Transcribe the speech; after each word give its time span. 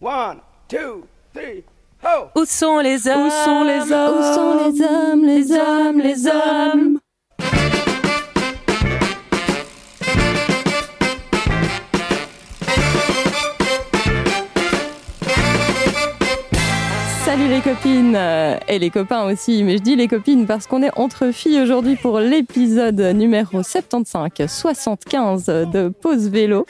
One, 0.00 0.40
two, 0.68 1.06
three, 1.32 1.64
ho! 2.04 2.28
Où 2.34 2.44
sont 2.44 2.80
les 2.80 3.08
hommes 3.08 3.28
Où 3.28 3.30
sont 3.30 3.64
les 3.64 3.90
hommes? 3.90 4.18
Où 4.18 4.22
sont 4.34 4.70
les 4.70 4.82
hommes, 4.82 5.24
les 5.24 5.52
hommes, 5.52 6.00
les 6.00 6.26
hommes 6.26 6.98
Salut 17.24 17.48
les 17.48 17.60
copines 17.60 18.14
euh, 18.16 18.56
et 18.68 18.78
les 18.78 18.90
copains 18.90 19.24
aussi, 19.24 19.62
mais 19.64 19.78
je 19.78 19.82
dis 19.82 19.96
les 19.96 20.08
copines 20.08 20.46
parce 20.46 20.66
qu'on 20.66 20.82
est 20.82 20.90
entre 20.96 21.30
filles 21.32 21.60
aujourd'hui 21.60 21.96
pour 21.96 22.20
l'épisode 22.20 23.00
numéro 23.00 23.62
75-75 23.62 25.70
de 25.70 25.88
Pause 25.88 26.28
Vélo 26.28 26.66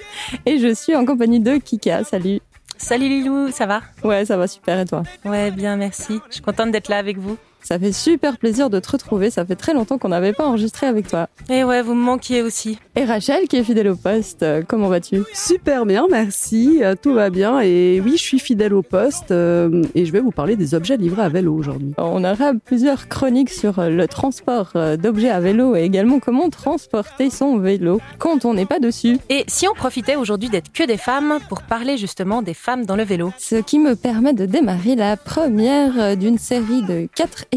et 0.47 0.59
je 0.59 0.73
suis 0.73 0.95
en 0.95 1.05
compagnie 1.05 1.41
de 1.41 1.57
Kika. 1.59 2.05
Salut. 2.05 2.41
Salut 2.79 3.09
Lilou, 3.09 3.51
ça 3.51 3.67
va? 3.67 3.83
Ouais, 4.05 4.25
ça 4.25 4.37
va 4.37 4.47
super 4.47 4.79
et 4.79 4.85
toi? 4.85 5.03
Ouais, 5.25 5.51
bien, 5.51 5.77
merci. 5.77 6.21
Je 6.29 6.35
suis 6.35 6.43
contente 6.43 6.71
d'être 6.71 6.89
là 6.89 6.99
avec 6.99 7.19
vous. 7.19 7.37
Ça 7.69 7.81
fait 7.81 7.91
super 7.91 8.39
plaisir 8.39 8.71
de 8.71 8.79
te 8.79 8.93
retrouver. 8.93 9.29
Ça 9.29 9.45
fait 9.45 9.57
très 9.57 9.75
longtemps 9.75 9.99
qu'on 9.99 10.11
n'avait 10.11 10.33
pas 10.33 10.47
enregistré 10.47 10.87
avec 10.87 11.09
toi. 11.09 11.27
Et 11.51 11.65
ouais, 11.65 11.83
vous 11.83 11.95
me 11.95 12.01
manquiez 12.01 12.43
aussi. 12.43 12.79
Et 12.95 13.05
Rachel, 13.05 13.49
qui 13.49 13.57
est 13.57 13.65
fidèle 13.65 13.89
au 13.89 13.97
poste, 13.97 14.45
euh, 14.45 14.63
comment 14.65 14.87
vas-tu? 14.87 15.25
Super 15.35 15.85
bien, 15.85 16.07
merci. 16.09 16.79
euh, 16.83 16.95
Tout 16.95 17.13
va 17.13 17.29
bien. 17.29 17.59
Et 17.63 18.01
oui, 18.05 18.13
je 18.13 18.23
suis 18.23 18.39
fidèle 18.39 18.73
au 18.73 18.83
poste 18.83 19.33
euh, 19.33 19.83
et 19.97 20.07
je 20.07 20.13
vais 20.13 20.21
vous 20.21 20.31
parler 20.31 20.55
des 20.55 20.75
objets 20.77 20.97
livrés 20.97 21.23
à 21.23 21.29
vélo 21.29 21.57
aujourd'hui. 21.57 21.93
On 21.99 22.23
aura 22.23 22.53
plusieurs 22.65 23.09
chroniques 23.09 23.51
sur 23.51 23.83
le 23.83 24.07
transport 24.07 24.75
d'objets 25.03 25.31
à 25.31 25.41
vélo 25.41 25.75
et 25.75 25.83
également 25.83 26.21
comment 26.21 26.49
transporter 26.51 27.31
son 27.31 27.59
vélo 27.59 28.01
quand 28.21 28.45
on 28.45 28.55
n'est 28.55 28.65
pas 28.67 28.79
dessus. 28.79 29.19
Et 29.29 29.43
si 29.49 29.67
on 29.67 29.75
profitait 29.75 30.15
aujourd'hui 30.15 30.51
d'être 30.51 30.73
que 30.73 30.85
des 30.87 30.99
femmes 30.99 31.41
pour 31.49 31.63
parler 31.63 31.97
justement 31.97 32.43
des 32.43 32.55
femmes 32.55 32.87
dans 32.87 32.95
le 32.95 33.03
vélo? 33.03 33.33
Ce 33.39 33.57
qui 33.57 33.81
me 33.81 33.97
permet 33.97 34.35
de 34.35 34.47
démarrer 34.47 34.95
la 34.95 35.17
première 35.17 36.17
d'une 36.17 36.39
série 36.39 36.83
de 36.83 37.09
quatre 37.13 37.41
épisodes 37.51 37.56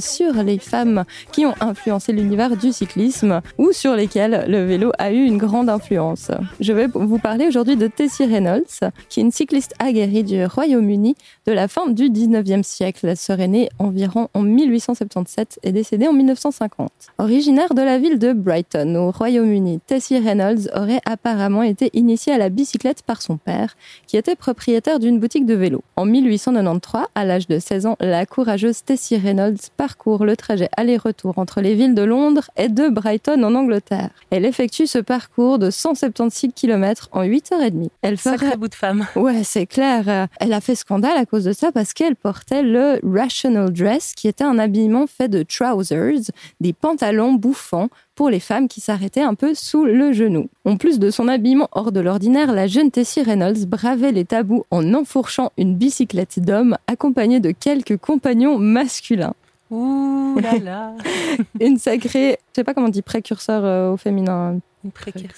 sur 0.00 0.32
les 0.42 0.58
femmes 0.58 1.04
qui 1.32 1.46
ont 1.46 1.54
influencé 1.60 2.12
l'univers 2.12 2.56
du 2.56 2.72
cyclisme 2.72 3.40
ou 3.58 3.72
sur 3.72 3.94
lesquelles 3.94 4.44
le 4.48 4.64
vélo 4.64 4.92
a 4.98 5.12
eu 5.12 5.24
une 5.24 5.38
grande 5.38 5.68
influence. 5.68 6.30
Je 6.60 6.72
vais 6.72 6.86
vous 6.92 7.18
parler 7.18 7.46
aujourd'hui 7.46 7.76
de 7.76 7.86
Tessie 7.86 8.24
Reynolds, 8.24 8.90
qui 9.08 9.20
est 9.20 9.22
une 9.22 9.30
cycliste 9.30 9.74
aguerrie 9.78 10.24
du 10.24 10.44
Royaume-Uni 10.44 11.14
de 11.46 11.52
la 11.52 11.68
fin 11.68 11.88
du 11.88 12.10
19e 12.10 12.62
siècle. 12.62 13.06
Elle 13.08 13.16
serait 13.16 13.48
née 13.48 13.68
environ 13.78 14.28
en 14.34 14.42
1877 14.42 15.60
et 15.62 15.72
décédée 15.72 16.06
en 16.06 16.12
1950. 16.12 16.90
Originaire 17.18 17.74
de 17.74 17.82
la 17.82 17.98
ville 17.98 18.18
de 18.18 18.32
Brighton, 18.32 18.94
au 18.96 19.10
Royaume-Uni, 19.10 19.80
Tessie 19.86 20.18
Reynolds 20.18 20.68
aurait 20.74 21.00
apparemment 21.04 21.62
été 21.62 21.90
initiée 21.92 22.32
à 22.32 22.38
la 22.38 22.48
bicyclette 22.48 23.02
par 23.02 23.22
son 23.22 23.36
père, 23.36 23.76
qui 24.06 24.16
était 24.16 24.36
propriétaire 24.36 24.98
d'une 24.98 25.18
boutique 25.18 25.46
de 25.46 25.54
vélo. 25.54 25.82
En 25.96 26.04
1893, 26.04 27.02
à 27.14 27.24
l'âge 27.24 27.48
de 27.48 27.58
16 27.58 27.86
ans, 27.86 27.96
la 28.00 28.26
courageuse 28.26 28.82
Tessie 28.84 29.16
Reynolds 29.16 29.29
parcourt 29.76 30.24
le 30.24 30.36
trajet 30.36 30.68
aller-retour 30.76 31.38
entre 31.38 31.60
les 31.60 31.74
villes 31.74 31.94
de 31.94 32.02
Londres 32.02 32.50
et 32.56 32.68
de 32.68 32.88
Brighton 32.88 33.42
en 33.42 33.54
Angleterre. 33.54 34.10
Elle 34.30 34.44
effectue 34.44 34.86
ce 34.86 34.98
parcours 34.98 35.58
de 35.58 35.70
176 35.70 36.52
km 36.54 37.08
en 37.12 37.24
8h30. 37.24 37.88
Elle 38.02 38.16
fera 38.16 38.36
Sacré 38.38 38.56
bout 38.56 38.68
de 38.68 38.74
femme. 38.74 39.06
Ouais, 39.16 39.42
c'est 39.44 39.66
clair. 39.66 40.28
Elle 40.38 40.52
a 40.52 40.60
fait 40.60 40.74
scandale 40.74 41.16
à 41.16 41.26
cause 41.26 41.44
de 41.44 41.52
ça 41.52 41.72
parce 41.72 41.92
qu'elle 41.92 42.16
portait 42.16 42.62
le 42.62 43.00
rational 43.02 43.72
dress, 43.72 44.14
qui 44.14 44.28
était 44.28 44.44
un 44.44 44.58
habillement 44.58 45.06
fait 45.06 45.28
de 45.28 45.42
trousers, 45.42 46.30
des 46.60 46.72
pantalons 46.72 47.34
bouffants 47.34 47.88
pour 48.14 48.30
les 48.30 48.40
femmes 48.40 48.68
qui 48.68 48.80
s'arrêtaient 48.80 49.22
un 49.22 49.34
peu 49.34 49.54
sous 49.54 49.84
le 49.84 50.12
genou. 50.12 50.48
En 50.64 50.76
plus 50.76 50.98
de 50.98 51.10
son 51.10 51.28
habillement 51.28 51.68
hors 51.72 51.92
de 51.92 52.00
l'ordinaire, 52.00 52.52
la 52.52 52.66
jeune 52.66 52.90
Tessie 52.90 53.22
Reynolds 53.22 53.66
bravait 53.66 54.12
les 54.12 54.24
tabous 54.24 54.64
en 54.70 54.94
enfourchant 54.94 55.52
une 55.56 55.76
bicyclette 55.76 56.40
d'homme 56.40 56.76
accompagnée 56.86 57.40
de 57.40 57.50
quelques 57.50 57.96
compagnons 57.96 58.58
masculins. 58.58 59.34
Ouh 59.70 60.38
là 60.40 60.58
là. 60.58 60.94
Une 61.60 61.78
sacrée, 61.78 62.38
je 62.50 62.56
sais 62.56 62.64
pas 62.64 62.74
comment 62.74 62.88
on 62.88 62.90
dit 62.90 63.02
précurseur 63.02 63.64
euh, 63.64 63.92
au 63.92 63.96
féminin. 63.96 64.58
Une 64.84 64.92
précaire. 64.92 65.30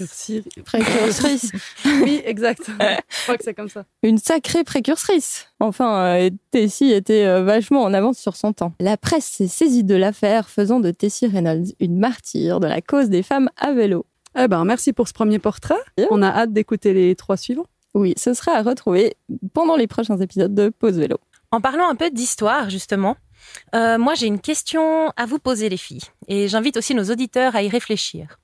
Précurseuse. 0.65 1.51
Oui, 1.85 2.23
exact. 2.25 2.63
je 2.69 3.23
crois 3.23 3.37
que 3.37 3.45
c'est 3.45 3.55
comme 3.55 3.69
ça. 3.69 3.85
une 4.03 4.19
sacrée 4.19 4.65
précurtrice. 4.65 5.49
Enfin, 5.59 6.05
euh, 6.05 6.31
Tessie 6.51 6.93
était 6.93 7.25
euh, 7.25 7.43
vachement 7.43 7.83
en 7.83 7.93
avance 7.93 8.19
sur 8.19 8.37
son 8.37 8.53
temps. 8.53 8.73
La 8.79 8.97
presse 8.97 9.27
s'est 9.27 9.49
saisie 9.49 9.85
de 9.85 9.97
l'affaire, 9.97 10.49
faisant 10.49 10.81
de 10.81 10.91
Tessie 10.91 11.27
Reynolds 11.27 11.73
une 11.81 11.99
martyre 11.99 12.61
de 12.61 12.67
la 12.67 12.81
cause 12.81 13.09
des 13.09 13.23
femmes 13.23 13.51
à 13.57 13.73
vélo. 13.73 14.07
Eh 14.39 14.49
ben, 14.49 14.65
merci 14.65 14.93
pour 14.93 15.09
ce 15.09 15.13
premier 15.13 15.39
portrait. 15.39 15.75
On 16.11 16.23
a 16.23 16.29
hâte 16.29 16.53
d'écouter 16.53 16.95
les 16.95 17.15
trois 17.17 17.37
suivants. 17.37 17.67
Oui, 17.95 18.15
ce 18.17 18.33
sera 18.33 18.53
à 18.53 18.63
retrouver 18.63 19.17
pendant 19.53 19.77
les 19.77 19.87
prochains 19.87 20.19
épisodes 20.19 20.55
de 20.55 20.71
Pause 20.71 20.99
Vélo. 20.99 21.19
En 21.51 21.61
parlant 21.61 21.89
un 21.89 21.95
peu 21.95 22.11
d'histoire, 22.11 22.71
justement, 22.71 23.17
euh, 23.75 23.99
moi 23.99 24.15
j'ai 24.15 24.27
une 24.27 24.41
question 24.41 25.11
à 25.17 25.27
vous 25.27 25.39
poser, 25.39 25.69
les 25.69 25.77
filles. 25.77 26.01
Et 26.29 26.49
j'invite 26.49 26.79
aussi 26.79 26.95
nos 26.95 27.05
auditeurs 27.05 27.55
à 27.55 27.63
y 27.63 27.69
réfléchir. 27.69 28.39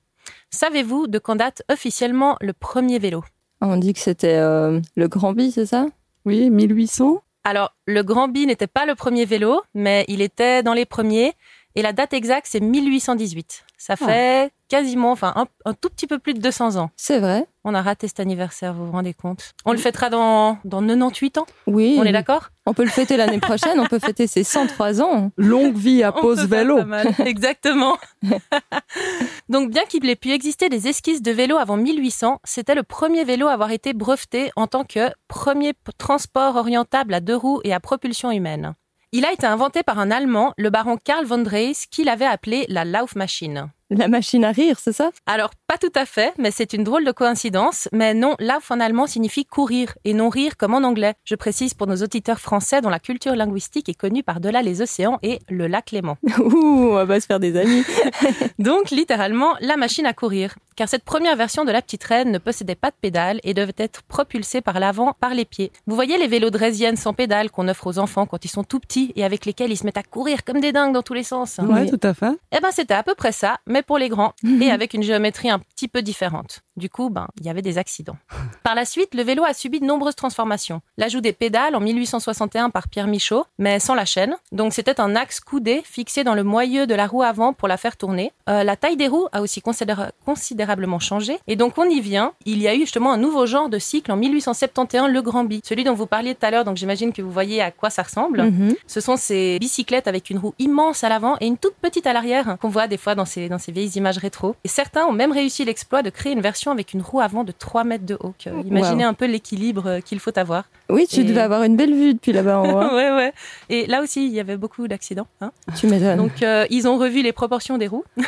Savez-vous 0.51 1.07
de 1.07 1.19
quand 1.19 1.35
date 1.35 1.61
officiellement 1.71 2.37
le 2.41 2.53
premier 2.53 2.99
vélo? 2.99 3.23
On 3.61 3.77
dit 3.77 3.93
que 3.93 3.99
c'était 3.99 4.37
euh, 4.37 4.79
le 4.95 5.07
Grand 5.07 5.33
Bi, 5.33 5.51
c'est 5.51 5.65
ça? 5.65 5.85
Oui, 6.25 6.49
1800. 6.49 7.21
Alors, 7.43 7.73
le 7.85 8.03
Grand 8.03 8.27
Bi 8.27 8.45
n'était 8.45 8.67
pas 8.67 8.85
le 8.85 8.95
premier 8.95 9.25
vélo, 9.25 9.61
mais 9.73 10.05
il 10.07 10.21
était 10.21 10.63
dans 10.63 10.73
les 10.73 10.85
premiers. 10.85 11.33
Et 11.75 11.81
la 11.81 11.93
date 11.93 12.13
exacte, 12.13 12.47
c'est 12.49 12.59
1818. 12.59 13.63
Ça 13.77 13.95
fait 13.95 14.51
quasiment, 14.67 15.11
enfin, 15.11 15.33
un, 15.35 15.45
un 15.65 15.73
tout 15.73 15.89
petit 15.89 16.07
peu 16.07 16.19
plus 16.19 16.33
de 16.33 16.39
200 16.39 16.75
ans. 16.77 16.89
C'est 16.97 17.19
vrai. 17.19 17.45
On 17.63 17.73
a 17.73 17.81
raté 17.81 18.07
cet 18.07 18.19
anniversaire, 18.19 18.73
vous 18.73 18.87
vous 18.87 18.91
rendez 18.91 19.13
compte? 19.13 19.53
On 19.65 19.71
le 19.71 19.77
fêtera 19.77 20.09
dans, 20.09 20.57
dans 20.65 20.81
98 20.81 21.37
ans? 21.37 21.45
Oui. 21.67 21.95
On 21.99 22.03
est 22.03 22.11
d'accord? 22.11 22.49
On 22.69 22.73
peut 22.75 22.83
le 22.83 22.89
fêter 22.91 23.17
l'année 23.17 23.39
prochaine, 23.39 23.79
on 23.79 23.87
peut 23.87 23.97
fêter 23.97 24.27
ses 24.27 24.43
103 24.43 25.01
ans. 25.01 25.31
Longue 25.37 25.75
vie 25.75 26.03
à 26.03 26.15
On 26.15 26.21
pause 26.21 26.45
vélo. 26.47 26.77
pas 26.77 26.83
mal. 26.85 27.15
Exactement. 27.25 27.97
Donc, 29.49 29.71
bien 29.71 29.81
qu'il 29.85 30.07
ait 30.07 30.15
pu 30.15 30.29
exister 30.29 30.69
des 30.69 30.87
esquisses 30.87 31.23
de 31.23 31.31
vélo 31.31 31.57
avant 31.57 31.77
1800, 31.77 32.39
c'était 32.43 32.75
le 32.75 32.83
premier 32.83 33.23
vélo 33.23 33.47
à 33.47 33.53
avoir 33.53 33.71
été 33.71 33.93
breveté 33.93 34.51
en 34.55 34.67
tant 34.67 34.83
que 34.83 35.09
premier 35.27 35.73
transport 35.97 36.57
orientable 36.57 37.15
à 37.15 37.21
deux 37.21 37.35
roues 37.35 37.59
et 37.63 37.73
à 37.73 37.79
propulsion 37.79 38.29
humaine. 38.29 38.75
Il 39.13 39.25
a 39.25 39.33
été 39.33 39.47
inventé 39.47 39.81
par 39.81 39.97
un 39.97 40.11
Allemand, 40.11 40.53
le 40.55 40.69
baron 40.69 40.97
Karl 41.03 41.25
von 41.25 41.39
Dreis, 41.39 41.85
qui 41.89 42.03
l'avait 42.03 42.27
appelé 42.27 42.67
la 42.69 42.85
Laufmaschine. 42.85 43.71
La 43.91 44.07
machine 44.07 44.45
à 44.45 44.51
rire, 44.51 44.77
c'est 44.79 44.93
ça? 44.93 45.09
Alors, 45.25 45.49
pas 45.65 45.77
tout 45.79 45.91
à 45.95 46.05
fait, 46.05 46.31
mais 46.37 46.51
c'est 46.51 46.73
une 46.73 46.83
drôle 46.83 47.03
de 47.05 47.11
coïncidence. 47.11 47.89
Mais 47.91 48.13
non, 48.13 48.35
Lauf 48.39 48.69
en 48.69 48.79
allemand 48.79 49.07
signifie 49.07 49.45
courir 49.45 49.95
et 50.05 50.13
non 50.13 50.29
rire 50.29 50.57
comme 50.57 50.75
en 50.75 50.83
anglais. 50.87 51.15
Je 51.25 51.33
précise 51.33 51.73
pour 51.73 51.87
nos 51.87 51.95
auditeurs 51.97 52.39
français 52.39 52.81
dont 52.81 52.89
la 52.89 52.99
culture 52.99 53.35
linguistique 53.35 53.89
est 53.89 53.95
connue 53.95 54.21
par-delà 54.21 54.61
les 54.61 54.83
océans 54.83 55.17
et 55.23 55.39
le 55.49 55.65
lac 55.65 55.89
Léman. 55.89 56.17
Ouh, 56.39 56.91
on 56.93 57.03
va 57.05 57.19
se 57.19 57.25
faire 57.25 57.39
des 57.39 57.57
amis. 57.57 57.83
Donc, 58.59 58.91
littéralement, 58.91 59.55
la 59.59 59.75
machine 59.75 60.05
à 60.05 60.13
courir. 60.13 60.53
Car 60.75 60.87
cette 60.87 61.03
première 61.03 61.35
version 61.35 61.65
de 61.65 61.71
la 61.71 61.81
petite 61.81 62.03
reine 62.03 62.31
ne 62.31 62.37
possédait 62.37 62.75
pas 62.75 62.91
de 62.91 62.95
pédale 63.01 63.39
et 63.43 63.53
devait 63.53 63.73
être 63.77 64.03
propulsée 64.03 64.61
par 64.61 64.79
l'avant 64.79 65.13
par 65.19 65.33
les 65.33 65.45
pieds. 65.45 65.71
Vous 65.87 65.95
voyez 65.95 66.17
les 66.17 66.27
vélos 66.27 66.51
draisiennes 66.51 66.95
sans 66.95 67.13
pédale 67.13 67.49
qu'on 67.51 67.67
offre 67.67 67.87
aux 67.87 67.97
enfants 67.99 68.25
quand 68.27 68.45
ils 68.45 68.49
sont 68.49 68.63
tout 68.63 68.79
petits 68.79 69.11
et 69.15 69.25
avec 69.25 69.45
lesquels 69.45 69.71
ils 69.71 69.77
se 69.77 69.83
mettent 69.85 69.97
à 69.97 70.03
courir 70.03 70.45
comme 70.45 70.61
des 70.61 70.71
dingues 70.71 70.93
dans 70.93 71.01
tous 71.01 71.13
les 71.15 71.23
sens 71.23 71.57
Ouais, 71.57 71.81
Oui. 71.81 71.89
tout 71.89 71.99
à 72.07 72.13
fait. 72.13 72.31
Eh 72.55 72.59
ben, 72.61 72.69
c'était 72.71 72.93
à 72.93 73.03
peu 73.03 73.15
près 73.15 73.31
ça, 73.33 73.57
mais 73.67 73.78
pour 73.83 73.97
les 73.97 74.09
grands 74.09 74.33
et 74.61 74.71
avec 74.71 74.93
une 74.93 75.03
géométrie 75.03 75.49
un 75.49 75.59
petit 75.59 75.87
peu 75.87 76.01
différente. 76.01 76.61
Du 76.79 76.89
coup, 76.89 77.09
ben, 77.09 77.27
il 77.39 77.45
y 77.45 77.49
avait 77.49 77.61
des 77.61 77.77
accidents. 77.77 78.17
Par 78.63 78.73
la 78.73 78.85
suite, 78.85 79.13
le 79.13 79.21
vélo 79.21 79.43
a 79.43 79.53
subi 79.53 79.79
de 79.79 79.85
nombreuses 79.85 80.15
transformations. 80.15 80.81
L'ajout 80.97 81.21
des 81.21 81.33
pédales 81.33 81.75
en 81.75 81.79
1861 81.81 82.69
par 82.69 82.87
Pierre 82.87 83.07
Michaud, 83.07 83.45
mais 83.57 83.79
sans 83.79 83.95
la 83.95 84.05
chaîne. 84.05 84.35
Donc, 84.51 84.73
c'était 84.73 84.99
un 85.01 85.15
axe 85.15 85.39
coudé 85.39 85.81
fixé 85.83 86.23
dans 86.23 86.35
le 86.35 86.43
moyeu 86.43 86.87
de 86.87 86.95
la 86.95 87.05
roue 87.07 87.21
avant 87.23 87.53
pour 87.53 87.67
la 87.67 87.77
faire 87.77 87.97
tourner. 87.97 88.31
Euh, 88.49 88.63
la 88.63 88.75
taille 88.75 88.95
des 88.97 89.07
roues 89.07 89.27
a 89.31 89.41
aussi 89.41 89.61
considéra- 89.61 90.11
considérablement 90.25 90.99
changé. 90.99 91.37
Et 91.47 91.55
donc, 91.55 91.77
on 91.77 91.83
y 91.89 91.99
vient. 91.99 92.33
Il 92.45 92.61
y 92.61 92.67
a 92.67 92.75
eu 92.75 92.79
justement 92.81 93.11
un 93.11 93.17
nouveau 93.17 93.45
genre 93.45 93.69
de 93.69 93.77
cycle 93.79 94.11
en 94.11 94.15
1871, 94.15 95.11
le 95.11 95.21
Grand 95.21 95.43
Bi. 95.43 95.61
Celui 95.65 95.83
dont 95.83 95.93
vous 95.93 96.05
parliez 96.07 96.33
tout 96.35 96.45
à 96.45 96.51
l'heure, 96.51 96.63
donc 96.63 96.77
j'imagine 96.77 97.11
que 97.13 97.21
vous 97.21 97.31
voyez 97.31 97.61
à 97.61 97.71
quoi 97.71 97.89
ça 97.89 98.03
ressemble. 98.03 98.43
Mhm. 98.43 98.75
Ce 98.87 99.01
sont 99.01 99.17
ces 99.17 99.57
bicyclettes 99.59 100.07
avec 100.07 100.29
une 100.29 100.37
roue 100.37 100.53
immense 100.59 101.03
à 101.03 101.09
l'avant 101.09 101.35
et 101.41 101.47
une 101.47 101.57
toute 101.57 101.75
petite 101.75 102.07
à 102.07 102.13
l'arrière 102.13 102.57
qu'on 102.61 102.69
voit 102.69 102.87
des 102.87 102.97
fois 102.97 103.15
dans 103.15 103.25
ces, 103.25 103.49
dans 103.49 103.57
ces 103.57 103.71
vieilles 103.71 103.91
images 103.95 104.17
rétro. 104.17 104.55
Et 104.63 104.67
certains 104.67 105.05
ont 105.05 105.11
même 105.11 105.31
réussi 105.31 105.65
l'exploit 105.65 106.01
de 106.03 106.09
créer 106.09 106.33
une 106.33 106.41
version 106.41 106.68
avec 106.71 106.93
une 106.93 107.01
roue 107.01 107.19
avant 107.21 107.43
de 107.43 107.51
3 107.51 107.83
mètres 107.83 108.05
de 108.05 108.17
haut. 108.19 108.33
Imaginez 108.65 109.03
un 109.03 109.13
peu 109.13 109.25
l'équilibre 109.25 109.87
euh, 109.87 109.99
qu'il 109.99 110.19
faut 110.19 110.37
avoir. 110.37 110.65
Oui, 110.89 111.05
tu 111.07 111.19
Et- 111.21 111.23
devais 111.23 111.41
avoir 111.41 111.63
une 111.63 111.75
belle 111.75 111.93
vue 111.93 112.13
depuis 112.13 112.31
là-bas 112.31 112.59
en 112.59 112.71
haut. 112.73 112.77
hein. 112.77 112.89
ouais, 112.95 113.11
ouais. 113.15 113.33
Et 113.69 113.85
là 113.87 114.01
aussi, 114.01 114.25
il 114.25 114.33
y 114.33 114.39
avait 114.39 114.57
beaucoup 114.57 114.87
d'accidents. 114.87 115.27
hein. 115.41 115.51
Tu 115.75 115.87
m'étonnes. 115.87 116.17
Donc, 116.17 116.41
euh, 116.43 116.65
ils 116.69 116.87
ont 116.87 116.97
revu 116.97 117.21
les 117.21 117.33
proportions 117.33 117.77
des 117.77 117.87
roues. 117.87 118.03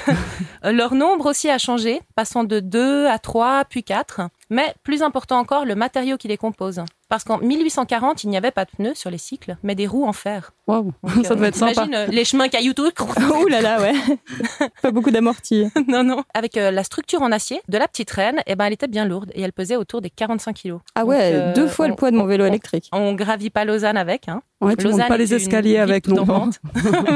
Euh, 0.64 0.72
Leur 0.72 0.94
nombre 0.94 1.26
aussi 1.28 1.50
a 1.50 1.58
changé, 1.58 2.02
passant 2.16 2.44
de 2.44 2.60
2 2.60 3.08
à 3.08 3.18
3, 3.18 3.64
puis 3.68 3.84
4. 3.84 4.22
Mais 4.52 4.76
plus 4.84 5.02
important 5.02 5.40
encore, 5.40 5.66
le 5.66 5.74
matériau 5.74 6.18
qui 6.18 6.28
les 6.28 6.38
compose. 6.38 6.82
Parce 7.12 7.26
qu'en 7.26 7.40
1840, 7.40 8.24
il 8.24 8.30
n'y 8.30 8.38
avait 8.38 8.52
pas 8.52 8.64
de 8.64 8.70
pneus 8.72 8.96
sur 8.96 9.10
les 9.12 9.18
cycles, 9.18 9.58
mais 9.64 9.76
des 9.76 9.86
roues 9.86 10.06
en 10.06 10.14
fer. 10.14 10.54
Waouh, 10.66 10.94
ça 11.26 11.34
euh, 11.34 11.36
doit 11.36 11.48
être 11.50 11.58
sympa. 11.58 11.86
euh, 11.94 12.06
les 12.08 12.24
chemins 12.24 12.48
caillouteux. 12.48 12.90
Ouh 13.36 13.48
là 13.48 13.60
là, 13.60 13.82
ouais. 13.82 13.92
Pas 14.82 14.92
beaucoup 14.92 15.12
d'amortis. 15.12 15.66
non, 15.90 16.06
non. 16.06 16.24
Avec 16.34 16.56
euh, 16.56 16.72
la 16.72 16.86
structure 16.86 17.22
en 17.22 17.34
acier 17.34 17.60
de 17.68 17.78
la 17.78 17.90
petite 17.90 18.10
reine, 18.12 18.40
eh 18.48 18.56
ben, 18.56 18.64
elle 18.64 18.72
était 18.74 18.88
bien 18.88 19.04
lourde 19.04 19.30
et 19.36 19.42
elle 19.42 19.52
pesait 19.52 19.76
autour 19.76 20.00
des 20.00 20.10
45 20.10 20.54
kilos. 20.54 20.80
Ah 20.96 21.02
Donc, 21.02 21.10
ouais, 21.10 21.34
euh, 21.34 21.54
deux 21.54 21.68
fois 21.68 21.88
le 21.88 21.94
on- 21.94 21.96
poids 21.98 22.12
de 22.12 22.16
mon 22.16 22.24
vélo 22.26 22.46
on- 22.46 22.48
électrique. 22.48 22.88
On 22.94 23.12
gravit 23.14 23.50
pas 23.50 23.66
Lausanne 23.66 23.98
avec. 23.98 24.30
Hein. 24.30 24.42
Ouais, 24.62 24.78
tu 24.78 24.88
montes 24.88 25.06
pas 25.10 25.18
les 25.18 25.34
escaliers 25.34 25.80
avec 25.80 26.06
tout 26.06 26.14
non. 26.14 26.50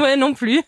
ouais, 0.02 0.16
non 0.18 0.34
plus. 0.34 0.60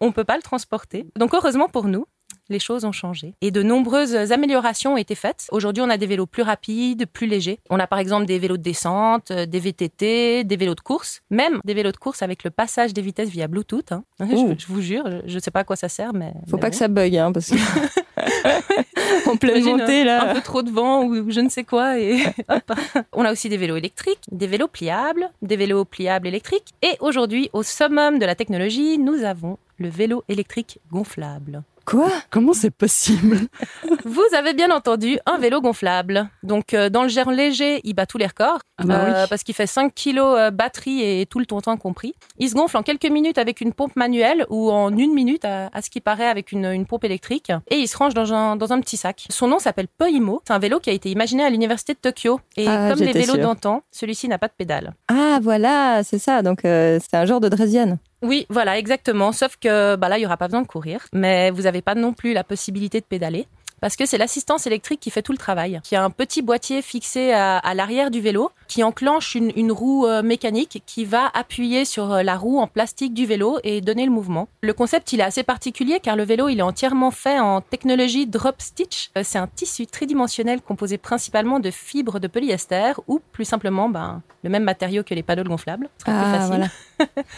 On 0.00 0.12
peut 0.12 0.24
pas 0.24 0.36
le 0.36 0.42
transporter. 0.42 1.06
Donc 1.16 1.32
heureusement 1.34 1.68
pour 1.68 1.86
nous, 1.86 2.04
les 2.50 2.58
choses 2.58 2.84
ont 2.84 2.92
changé 2.92 3.34
et 3.40 3.50
de 3.50 3.62
nombreuses 3.62 4.14
améliorations 4.32 4.94
ont 4.94 4.96
été 4.96 5.14
faites. 5.14 5.46
Aujourd'hui, 5.52 5.82
on 5.82 5.88
a 5.90 5.96
des 5.96 6.06
vélos 6.06 6.26
plus 6.26 6.42
rapides, 6.42 7.06
plus 7.06 7.26
légers. 7.26 7.60
On 7.70 7.78
a 7.78 7.86
par 7.86 7.98
exemple 7.98 8.26
des 8.26 8.38
vélos 8.38 8.56
de 8.56 8.62
descente, 8.62 9.30
euh, 9.30 9.46
des 9.46 9.60
VTT, 9.60 10.44
des 10.44 10.56
vélos 10.56 10.74
de 10.74 10.80
course, 10.80 11.22
même 11.30 11.60
des 11.64 11.74
vélos 11.74 11.92
de 11.92 11.96
course 11.96 12.22
avec 12.22 12.44
le 12.44 12.50
passage 12.50 12.92
des 12.92 13.00
vitesses 13.02 13.28
via 13.30 13.48
Bluetooth. 13.48 13.92
hein. 13.92 14.04
Je, 14.20 14.54
je 14.58 14.66
vous 14.66 14.80
jure, 14.82 15.04
je, 15.10 15.32
je 15.32 15.38
sais 15.38 15.50
pas 15.50 15.60
à 15.60 15.64
quoi 15.64 15.76
ça 15.76 15.88
sert, 15.88 16.12
mais 16.12 16.32
Faut 16.48 16.56
mais 16.56 16.60
pas 16.60 16.66
bon. 16.66 16.70
que 16.70 16.76
ça 16.76 16.88
bug, 16.88 17.16
hein, 17.16 17.32
parce 17.32 17.50
que 17.50 17.56
en 19.30 19.36
pleine 19.36 19.64
montée 19.64 20.02
un 20.02 20.04
là. 20.04 20.34
peu 20.34 20.40
trop 20.40 20.62
de 20.62 20.70
vent 20.70 21.04
ou 21.04 21.30
je 21.30 21.40
ne 21.40 21.48
sais 21.48 21.64
quoi 21.64 21.98
et 21.98 22.22
hop. 22.48 22.72
On 23.12 23.24
a 23.24 23.32
aussi 23.32 23.48
des 23.48 23.56
vélos 23.56 23.76
électriques, 23.76 24.20
des 24.30 24.46
vélos 24.46 24.68
pliables, 24.68 25.30
des 25.42 25.56
vélos 25.56 25.84
pliables 25.84 26.26
électriques 26.26 26.74
et 26.82 26.96
aujourd'hui 27.00 27.50
au 27.52 27.62
summum 27.62 28.18
de 28.18 28.26
la 28.26 28.34
technologie, 28.34 28.98
nous 28.98 29.22
avons 29.24 29.58
le 29.78 29.88
vélo 29.88 30.22
électrique 30.28 30.78
gonflable. 30.92 31.62
Quoi 31.90 32.08
Comment 32.30 32.52
c'est 32.52 32.70
possible 32.70 33.36
Vous 34.04 34.22
avez 34.36 34.54
bien 34.54 34.70
entendu 34.70 35.18
un 35.26 35.38
vélo 35.38 35.60
gonflable. 35.60 36.28
Donc 36.44 36.72
euh, 36.72 36.88
dans 36.88 37.02
le 37.02 37.08
genre 37.08 37.32
léger, 37.32 37.80
il 37.82 37.94
bat 37.94 38.06
tous 38.06 38.16
les 38.16 38.26
records 38.26 38.60
Ah 38.78 38.84
bah 38.84 39.02
oui. 39.04 39.12
euh, 39.14 39.26
parce 39.28 39.42
qu'il 39.42 39.54
fait 39.56 39.66
5 39.66 39.92
kilos 39.92 40.38
euh, 40.38 40.50
batterie 40.52 41.02
et 41.02 41.26
tout 41.26 41.40
le 41.40 41.46
tontin 41.46 41.76
compris. 41.76 42.14
Il 42.38 42.48
se 42.48 42.54
gonfle 42.54 42.76
en 42.76 42.82
quelques 42.84 43.10
minutes 43.10 43.38
avec 43.38 43.60
une 43.60 43.72
pompe 43.72 43.96
manuelle 43.96 44.46
ou 44.50 44.70
en 44.70 44.96
une 44.96 45.12
minute 45.12 45.44
à, 45.44 45.68
à 45.72 45.82
ce 45.82 45.90
qui 45.90 46.00
paraît 46.00 46.28
avec 46.28 46.52
une, 46.52 46.66
une 46.66 46.86
pompe 46.86 47.02
électrique 47.04 47.50
et 47.70 47.76
il 47.78 47.88
se 47.88 47.96
range 47.96 48.14
dans 48.14 48.32
un, 48.32 48.54
dans 48.54 48.72
un 48.72 48.80
petit 48.80 48.96
sac. 48.96 49.26
Son 49.28 49.48
nom 49.48 49.58
s'appelle 49.58 49.88
Poimo. 49.88 50.42
C'est 50.46 50.52
un 50.52 50.58
vélo 50.60 50.78
qui 50.78 50.90
a 50.90 50.92
été 50.92 51.10
imaginé 51.10 51.42
à 51.44 51.50
l'université 51.50 51.94
de 51.94 51.98
Tokyo 51.98 52.40
et 52.56 52.68
Ah, 52.68 52.90
comme 52.90 53.04
les 53.04 53.12
vélos 53.12 53.36
d'antan, 53.36 53.82
celui-ci 53.90 54.28
n'a 54.28 54.38
pas 54.38 54.46
de 54.48 54.52
pédale. 54.56 54.94
Ah 55.08 55.40
voilà, 55.42 56.02
c'est 56.04 56.20
ça. 56.20 56.42
Donc 56.42 56.64
euh, 56.64 57.00
c'est 57.02 57.16
un 57.16 57.24
genre 57.26 57.40
de 57.40 57.48
Drésienne. 57.48 57.98
Oui, 58.22 58.46
voilà, 58.50 58.78
exactement. 58.78 59.32
Sauf 59.32 59.56
que 59.56 59.96
bah 59.96 60.08
là, 60.08 60.18
il 60.18 60.22
y 60.22 60.26
aura 60.26 60.36
pas 60.36 60.46
besoin 60.46 60.60
de 60.62 60.66
courir, 60.66 61.06
mais 61.12 61.50
vous 61.50 61.62
n'avez 61.62 61.80
pas 61.80 61.94
non 61.94 62.12
plus 62.12 62.34
la 62.34 62.44
possibilité 62.44 63.00
de 63.00 63.06
pédaler. 63.06 63.46
Parce 63.80 63.96
que 63.96 64.06
c'est 64.06 64.18
l'assistance 64.18 64.66
électrique 64.66 65.00
qui 65.00 65.10
fait 65.10 65.22
tout 65.22 65.32
le 65.32 65.38
travail, 65.38 65.80
qui 65.84 65.96
a 65.96 66.02
un 66.04 66.10
petit 66.10 66.42
boîtier 66.42 66.82
fixé 66.82 67.32
à, 67.32 67.58
à 67.58 67.74
l'arrière 67.74 68.10
du 68.10 68.20
vélo, 68.20 68.50
qui 68.68 68.82
enclenche 68.84 69.34
une, 69.34 69.52
une 69.56 69.72
roue 69.72 70.06
euh, 70.06 70.22
mécanique 70.22 70.82
qui 70.86 71.04
va 71.04 71.30
appuyer 71.34 71.84
sur 71.84 72.12
euh, 72.12 72.22
la 72.22 72.36
roue 72.36 72.58
en 72.60 72.66
plastique 72.66 73.14
du 73.14 73.26
vélo 73.26 73.58
et 73.64 73.80
donner 73.80 74.04
le 74.04 74.12
mouvement. 74.12 74.48
Le 74.62 74.72
concept, 74.74 75.12
il 75.12 75.20
est 75.20 75.24
assez 75.24 75.42
particulier 75.42 75.98
car 76.00 76.16
le 76.16 76.24
vélo, 76.24 76.48
il 76.48 76.58
est 76.58 76.62
entièrement 76.62 77.10
fait 77.10 77.38
en 77.38 77.60
technologie 77.60 78.26
drop 78.26 78.56
stitch. 78.58 79.10
Euh, 79.16 79.22
C'est 79.24 79.38
un 79.38 79.46
tissu 79.46 79.86
tridimensionnel 79.86 80.60
composé 80.60 80.98
principalement 80.98 81.58
de 81.60 81.70
fibres 81.70 82.20
de 82.20 82.26
polyester 82.28 82.92
ou 83.08 83.20
plus 83.32 83.44
simplement 83.44 83.88
ben, 83.88 84.22
le 84.44 84.50
même 84.50 84.64
matériau 84.64 85.02
que 85.02 85.14
les 85.14 85.22
paddles 85.22 85.48
gonflables. 85.48 85.88
Ce 85.98 86.04
plus 86.04 86.12
Ah 86.14 86.38
facile. 86.38 86.70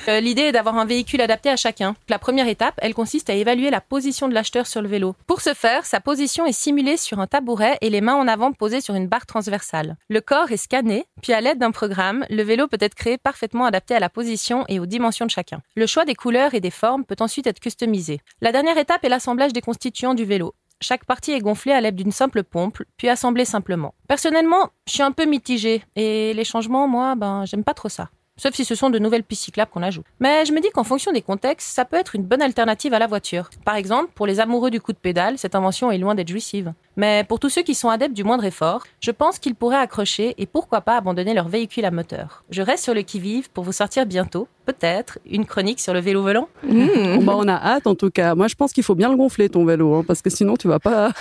voilà. 0.09 0.21
L'idée 0.21 0.43
est 0.43 0.53
d'avoir 0.53 0.77
un 0.77 0.85
véhicule 0.85 1.21
adapté 1.21 1.49
à 1.50 1.56
chacun. 1.56 1.94
La 2.09 2.19
première 2.19 2.49
étape, 2.49 2.75
elle 2.79 2.94
consiste 2.94 3.31
à 3.31 3.35
évaluer 3.35 3.71
la 3.71 3.81
position 3.81 4.29
de 4.29 4.35
l'acheteur 4.35 4.67
sur 4.67 4.83
le 4.83 4.89
vélo. 4.89 5.15
Pour 5.27 5.41
ce 5.41 5.55
faire, 5.55 5.87
sa 5.87 6.00
position 6.00 6.31
est 6.40 6.52
simulée 6.52 6.96
sur 6.96 7.20
un 7.20 7.26
tabouret 7.26 7.76
et 7.81 7.90
les 7.90 8.00
mains 8.00 8.14
en 8.14 8.26
avant 8.26 8.52
posées 8.52 8.81
sur 8.81 8.94
une 8.94 9.06
barre 9.06 9.26
transversale. 9.26 9.96
Le 10.08 10.20
corps 10.20 10.50
est 10.50 10.56
scanné, 10.56 11.05
puis 11.20 11.32
à 11.32 11.40
l'aide 11.40 11.58
d'un 11.58 11.70
programme, 11.70 12.25
le 12.31 12.43
vélo 12.43 12.67
peut 12.69 12.79
être 12.81 12.94
créé 12.94 13.19
parfaitement 13.19 13.67
adapté 13.67 13.94
à 13.94 14.00
la 14.00 14.08
position 14.08 14.64
et 14.69 14.81
aux 14.81 14.87
dimensions 14.87 15.26
de 15.26 15.31
chacun. 15.31 15.61
Le 15.76 15.87
choix 15.87 16.05
des 16.05 16.14
couleurs 16.14 16.55
et 16.55 16.61
des 16.61 16.70
formes 16.70 17.05
peut 17.05 17.17
ensuite 17.20 17.46
être 17.46 17.61
customisé. 17.61 18.20
La 18.40 18.52
dernière 18.52 18.79
étape 18.79 19.05
est 19.05 19.08
l'assemblage 19.08 19.52
des 19.52 19.61
constituants 19.61 20.14
du 20.14 20.25
vélo. 20.25 20.55
Chaque 20.81 21.05
partie 21.05 21.32
est 21.32 21.40
gonflée 21.40 21.73
à 21.73 21.81
l'aide 21.81 21.94
d'une 21.94 22.11
simple 22.11 22.43
pompe, 22.43 22.82
puis 22.96 23.08
assemblée 23.08 23.44
simplement. 23.44 23.94
Personnellement, 24.08 24.70
je 24.88 24.94
suis 24.94 25.02
un 25.02 25.12
peu 25.12 25.26
mitigée 25.26 25.84
et 25.94 26.34
les 26.34 26.44
changements, 26.44 26.88
moi, 26.88 27.14
ben, 27.14 27.44
j'aime 27.44 27.62
pas 27.62 27.75
trop 27.75 27.88
ça. 27.88 28.11
Sauf 28.38 28.55
si 28.55 28.64
ce 28.64 28.75
sont 28.75 28.88
de 28.88 28.99
nouvelles 28.99 29.25
pistes 29.25 29.44
cyclables 29.44 29.70
qu'on 29.70 29.82
ajoute. 29.82 30.06
Mais 30.19 30.46
je 30.46 30.52
me 30.52 30.61
dis 30.61 30.70
qu'en 30.70 30.84
fonction 30.84 31.12
des 31.12 31.20
contextes, 31.20 31.69
ça 31.69 31.84
peut 31.84 31.96
être 31.96 32.17
une 32.17 32.23
bonne 32.23 32.40
alternative 32.40 32.94
à 32.94 32.99
la 32.99 33.06
voiture. 33.06 33.50
Par 33.64 33.76
exemple, 33.76 34.11
pour 34.14 34.26
les 34.26 34.40
amoureux 34.40 34.70
du 34.70 34.81
coup 34.81 34.93
de 34.93 34.99
pédale, 34.99 35.37
cette 35.37 35.55
invention 35.55 35.90
est 35.90 35.99
loin 35.99 36.14
d'être 36.14 36.31
jouissive. 36.31 36.73
Mais 36.96 37.25
pour 37.29 37.38
tous 37.38 37.50
ceux 37.50 37.62
qui 37.62 37.75
sont 37.75 37.90
adeptes 37.90 38.14
du 38.14 38.25
moindre 38.25 38.44
effort, 38.44 38.84
je 39.00 39.11
pense 39.11 39.38
qu'ils 39.38 39.55
pourraient 39.55 39.76
accrocher 39.76 40.34
et 40.38 40.46
pourquoi 40.46 40.81
pas 40.81 40.96
abandonner 40.96 41.34
leur 41.34 41.49
véhicule 41.49 41.84
à 41.84 41.90
moteur. 41.90 42.44
Je 42.50 42.62
reste 42.62 42.84
sur 42.84 42.94
le 42.94 43.02
qui-vive 43.02 43.50
pour 43.50 43.64
vous 43.64 43.73
sortir 43.73 44.06
bientôt, 44.06 44.49
peut-être, 44.64 45.19
une 45.31 45.44
chronique 45.44 45.81
sur 45.81 45.93
le 45.93 46.00
vélo 46.00 46.23
volant. 46.23 46.49
Mmh. 46.62 47.19
Bon, 47.19 47.25
bah, 47.25 47.34
on 47.37 47.49
a 47.49 47.55
hâte 47.55 47.87
en 47.87 47.94
tout 47.94 48.11
cas. 48.11 48.34
Moi, 48.34 48.49
je 48.49 48.55
pense 48.55 48.73
qu'il 48.73 48.82
faut 48.82 48.94
bien 48.94 49.11
le 49.11 49.17
gonfler 49.17 49.50
ton 49.50 49.64
vélo, 49.64 49.94
hein, 49.94 50.05
parce 50.06 50.23
que 50.23 50.31
sinon 50.31 50.56
tu 50.56 50.69
vas 50.69 50.79
pas, 50.79 51.12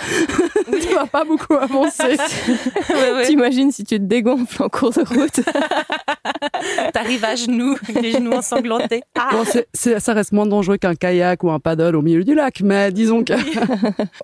tu 0.82 0.94
vas 0.94 1.06
pas 1.06 1.24
beaucoup 1.24 1.56
avancer. 1.56 2.18
Ouais, 2.90 3.14
ouais. 3.14 3.26
T'imagines 3.26 3.72
si 3.72 3.84
tu 3.84 3.98
te 3.98 4.04
dégonfles 4.04 4.64
en 4.64 4.70
cours 4.70 4.92
de 4.92 5.02
route. 5.02 5.42
T'arrives 6.94 7.24
à 7.24 7.36
genoux, 7.36 7.76
les 8.02 8.12
genoux 8.12 8.34
ensanglantés. 8.34 9.02
Ah 9.18 9.30
Bon, 9.32 9.44
ça 9.74 10.14
reste 10.14 10.32
moins 10.32 10.46
dangereux 10.46 10.78
qu'un 10.78 10.96
kayak 10.96 11.44
ou 11.44 11.52
un 11.52 11.60
paddle 11.60 11.96
au 11.96 12.02
milieu 12.02 12.24
du 12.24 12.36
lac, 12.36 12.62
mais 12.62 12.92
disons 12.92 13.24
que 13.24 13.34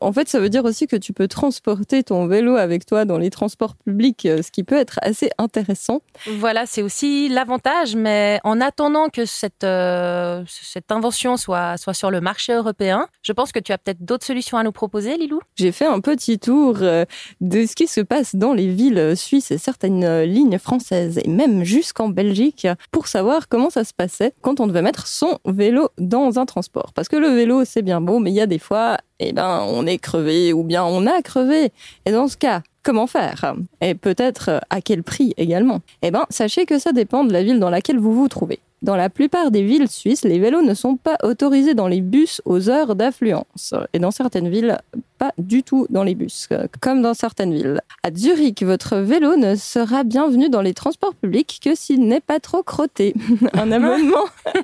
En 0.01 0.11
fait, 0.11 0.27
ça 0.27 0.39
veut 0.39 0.49
dire 0.49 0.65
aussi 0.65 0.88
que 0.88 0.95
tu 0.95 1.13
peux 1.13 1.27
transporter 1.27 2.03
ton 2.03 2.27
vélo 2.27 2.55
avec 2.55 2.85
toi 2.85 3.05
dans 3.05 3.17
les 3.17 3.29
transports 3.29 3.75
publics, 3.75 4.25
euh, 4.25 4.41
ce 4.41 4.51
qui 4.51 4.63
peut 4.63 4.77
être 4.77 4.99
assez 5.01 5.29
intéressant. 5.38 6.01
Voilà, 6.38 6.65
c'est 6.65 6.81
aussi 6.81 7.29
l'avantage, 7.29 7.95
mais 7.95 8.39
en 8.44 8.59
attendant 8.61 9.09
que 9.09 9.25
cette, 9.25 9.63
euh, 9.63 10.44
cette 10.47 10.91
invention 10.91 11.38
soit, 11.38 11.77
soit 11.77 11.94
sur 11.94 12.11
le 12.11 12.21
marché 12.21 12.53
européen, 12.53 13.07
je 13.23 13.31
pense 13.33 13.51
que 13.51 13.59
tu 13.59 13.71
as 13.71 13.77
peut-être 13.77 14.03
d'autres 14.03 14.25
solutions 14.25 14.57
à 14.57 14.63
nous 14.63 14.71
proposer, 14.71 15.17
Lilou? 15.17 15.39
J'ai 15.55 15.71
fait 15.71 15.85
un 15.85 15.99
petit 15.99 16.36
tour 16.37 16.77
euh, 16.81 17.05
de 17.41 17.65
ce 17.65 17.75
qui 17.75 17.87
se 17.87 18.01
passe 18.01 18.35
dans 18.35 18.53
les 18.53 18.67
villes 18.67 19.13
suisses 19.15 19.51
et 19.51 19.57
certaines 19.57 20.03
euh, 20.03 20.25
lignes 20.25 20.59
françaises 20.59 21.19
et 21.23 21.29
même 21.29 21.63
jusqu'en 21.63 22.09
Belgique 22.09 22.67
pour 22.91 23.07
savoir 23.07 23.47
comment 23.47 23.69
ça 23.69 23.83
se 23.83 23.93
passait 23.93 24.33
quand 24.41 24.59
on 24.59 24.67
devait 24.67 24.81
mettre 24.81 25.07
son 25.07 25.39
vélo 25.45 25.89
dans 25.97 26.39
un 26.39 26.45
transport. 26.45 26.93
Parce 26.93 27.09
que 27.09 27.15
le 27.15 27.29
vélo, 27.29 27.65
c'est 27.65 27.81
bien 27.81 28.01
beau, 28.01 28.19
mais 28.19 28.31
il 28.31 28.35
y 28.35 28.41
a 28.41 28.47
des 28.47 28.59
fois, 28.59 28.97
eh 29.19 29.33
ben, 29.33 29.63
on 29.67 29.85
est 29.85 29.97
crevé 29.97 30.53
ou 30.53 30.63
bien 30.63 30.83
on 30.83 31.05
a 31.07 31.21
crevé. 31.21 31.71
Et 32.05 32.11
dans 32.11 32.27
ce 32.27 32.37
cas, 32.37 32.61
comment 32.83 33.07
faire? 33.07 33.53
Et 33.81 33.95
peut-être 33.95 34.49
euh, 34.49 34.59
à 34.69 34.81
quel 34.81 35.03
prix 35.03 35.33
également? 35.37 35.81
Eh 36.01 36.11
ben, 36.11 36.25
sachez 36.29 36.65
que 36.65 36.79
ça 36.79 36.93
dépend 36.93 37.23
de 37.25 37.33
la 37.33 37.43
ville 37.43 37.59
dans 37.59 37.69
laquelle 37.69 37.99
vous 37.99 38.13
vous 38.13 38.29
trouvez. 38.29 38.59
Dans 38.81 38.95
la 38.95 39.09
plupart 39.09 39.49
des 39.49 39.63
villes 39.63 39.89
suisses, 39.89 40.23
les 40.23 40.39
vélos 40.39 40.61
ne 40.61 40.73
sont 40.73 40.97
pas 40.97 41.17
autorisés 41.23 41.73
dans 41.73 41.87
les 41.87 41.99
bus 41.99 42.41
aux 42.45 42.69
heures 42.69 42.95
d'affluence. 42.95 43.73
Et 43.93 43.99
dans 43.99 44.11
certaines 44.11 44.49
villes, 44.49 44.77
pas 45.17 45.31
du 45.37 45.63
tout 45.63 45.87
dans 45.89 46.03
les 46.03 46.15
bus, 46.15 46.47
euh, 46.51 46.67
comme 46.79 47.01
dans 47.01 47.13
certaines 47.13 47.53
villes. 47.53 47.81
À 48.03 48.09
Zurich, 48.13 48.63
votre 48.63 48.97
vélo 48.97 49.35
ne 49.35 49.55
sera 49.55 50.03
bienvenu 50.03 50.49
dans 50.49 50.61
les 50.61 50.73
transports 50.73 51.15
publics 51.15 51.59
que 51.63 51.75
s'il 51.75 52.07
n'est 52.07 52.21
pas 52.21 52.39
trop 52.39 52.63
crotté. 52.63 53.13
Un 53.53 53.71
abonnement 53.71 54.25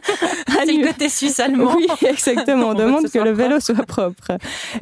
C'est 0.48 0.66
le 0.66 0.88
côté 0.88 1.10
suisse-allemand. 1.10 1.76
Oui, 1.76 1.88
exactement. 2.08 2.68
On 2.70 2.74
demande 2.74 3.10
que 3.10 3.20
le 3.20 3.32
vélo 3.32 3.60
soit 3.60 3.86
propre. 3.86 4.38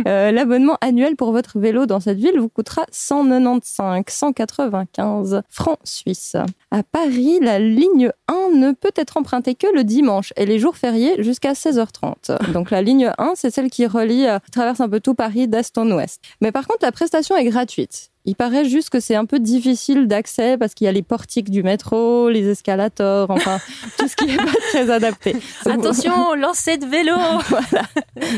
Euh, 0.08 0.32
L'abonnement 0.32 0.78
annuel 0.82 1.16
pour 1.16 1.32
votre 1.32 1.60
vélo 1.60 1.86
dans 1.86 2.00
cette 2.00 2.18
ville 2.18 2.40
vous 2.40 2.50
coûtera 2.50 2.86
195, 2.92 4.04
195 4.08 5.42
francs 5.50 5.80
suisses. 5.84 6.36
À 6.74 6.84
Paris, 6.84 7.40
la 7.42 7.60
ligne 7.60 8.12
1 8.30 8.56
ne 8.56 8.72
peut 8.72 8.94
être 8.96 9.18
empruntée 9.18 9.56
que 9.56 9.68
le 9.76 9.84
dimanche 9.84 10.32
et 10.38 10.46
les 10.46 10.58
jours 10.58 10.78
fériés 10.78 11.22
jusqu'à 11.22 11.52
16h30. 11.52 12.54
Donc 12.54 12.72
la 12.72 12.82
ligne 12.82 13.12
1, 13.18 13.34
c'est 13.36 13.50
celle 13.50 13.70
qui 13.70 13.86
relie, 13.86 14.26
euh, 14.26 14.40
traverse 14.54 14.80
un 14.80 14.88
peu 14.88 15.02
tout 15.02 15.14
Paris 15.14 15.50
d'est 15.50 15.78
en 15.78 15.92
ouest. 15.92 16.22
Mais 16.40 16.54
par 16.54 16.66
contre, 16.68 16.84
la 16.84 16.94
prestation 16.94 17.36
est 17.36 17.44
gratuite. 17.44 18.12
Il 18.24 18.36
paraît 18.36 18.64
juste 18.64 18.90
que 18.90 19.02
c'est 19.02 19.16
un 19.16 19.26
peu 19.26 19.40
difficile 19.40 20.08
d'accès 20.08 20.58
parce 20.58 20.74
qu'il 20.74 20.86
y 20.86 20.88
a 20.88 20.94
les 20.94 21.02
portiques 21.02 21.50
du 21.50 21.62
métro, 21.62 22.30
les 22.30 22.48
escalators, 22.48 23.32
enfin 23.32 23.60
tout 23.98 24.08
ce 24.08 24.16
qui 24.16 24.28
n'est 24.28 24.38
pas 24.38 24.54
très 24.70 24.90
adapté. 24.90 25.36
Attention, 25.66 26.36
lancer 26.38 26.78
de 26.78 26.86
vélo 26.86 27.16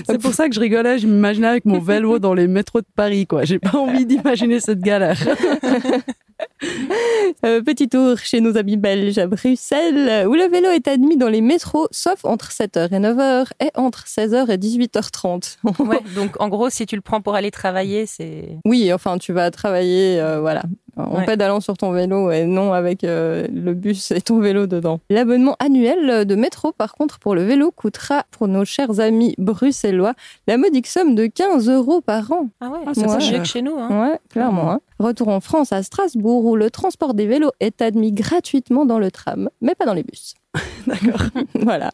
c'est 0.07 0.19
pour 0.19 0.33
ça 0.33 0.47
que 0.49 0.55
je 0.55 0.59
rigolais. 0.59 0.97
Je 0.97 1.05
m'imaginais 1.05 1.47
avec 1.47 1.65
mon 1.65 1.79
vélo 1.79 2.17
dans 2.17 2.33
les 2.33 2.47
métros 2.47 2.81
de 2.81 2.87
Paris, 2.95 3.27
quoi. 3.27 3.43
J'ai 3.43 3.59
pas 3.59 3.77
envie 3.77 4.05
d'imaginer 4.05 4.59
cette 4.59 4.79
galère. 4.79 5.19
Euh, 7.45 7.61
petit 7.61 7.89
tour 7.89 8.17
chez 8.19 8.39
nos 8.39 8.57
amis 8.57 8.77
belges 8.77 9.17
à 9.17 9.27
Bruxelles, 9.27 10.27
où 10.27 10.33
le 10.33 10.49
vélo 10.49 10.69
est 10.69 10.87
admis 10.87 11.17
dans 11.17 11.27
les 11.27 11.41
métros, 11.41 11.87
sauf 11.91 12.23
entre 12.23 12.51
7h 12.51 12.93
et 12.93 12.99
9h 12.99 13.47
et 13.59 13.69
entre 13.75 14.05
16h 14.05 14.49
et 14.49 14.57
18h30. 14.57 15.57
Ouais, 15.79 15.99
donc 16.15 16.39
en 16.39 16.47
gros, 16.47 16.69
si 16.69 16.85
tu 16.85 16.95
le 16.95 17.01
prends 17.01 17.21
pour 17.21 17.35
aller 17.35 17.51
travailler, 17.51 18.05
c'est... 18.05 18.57
oui, 18.65 18.93
enfin, 18.93 19.17
tu 19.17 19.33
vas 19.33 19.51
travailler, 19.51 20.21
euh, 20.21 20.39
voilà. 20.39 20.63
En 20.97 21.17
Ouais. 21.17 21.25
pédalant 21.25 21.59
sur 21.59 21.75
ton 21.77 21.91
vélo 21.91 22.31
et 22.31 22.45
non 22.45 22.73
avec 22.73 23.03
euh, 23.03 23.47
le 23.53 23.73
bus 23.73 24.11
et 24.11 24.21
ton 24.21 24.39
vélo 24.39 24.67
dedans. 24.67 24.99
L'abonnement 25.09 25.55
annuel 25.59 26.25
de 26.25 26.35
métro, 26.35 26.71
par 26.71 26.93
contre, 26.93 27.19
pour 27.19 27.35
le 27.35 27.43
vélo 27.43 27.71
coûtera 27.71 28.23
pour 28.31 28.47
nos 28.47 28.65
chers 28.65 28.99
amis 28.99 29.35
bruxellois 29.37 30.13
la 30.47 30.57
modique 30.57 30.87
somme 30.87 31.15
de 31.15 31.25
15 31.27 31.69
euros 31.69 32.01
par 32.01 32.31
an. 32.31 32.49
Ah 32.61 32.69
ouais, 32.69 32.79
Ah, 32.85 32.91
c'est 32.93 33.05
pas 33.05 33.19
cher. 33.19 33.41
que 33.41 33.47
chez 33.47 33.61
nous. 33.61 33.75
Hein. 33.79 34.09
Ouais, 34.11 34.19
clairement. 34.29 34.71
hein. 34.71 34.79
Retour 34.99 35.27
en 35.29 35.39
France 35.39 35.71
à 35.73 35.83
Strasbourg 35.83 36.45
où 36.45 36.55
le 36.55 36.69
transport 36.69 37.13
des 37.13 37.25
vélos 37.27 37.51
est 37.59 37.81
admis 37.81 38.11
gratuitement 38.11 38.85
dans 38.85 38.99
le 38.99 39.11
tram, 39.11 39.49
mais 39.61 39.75
pas 39.75 39.85
dans 39.85 39.93
les 39.93 40.03
bus. 40.03 40.33
D'accord. 40.87 41.21
voilà. 41.55 41.91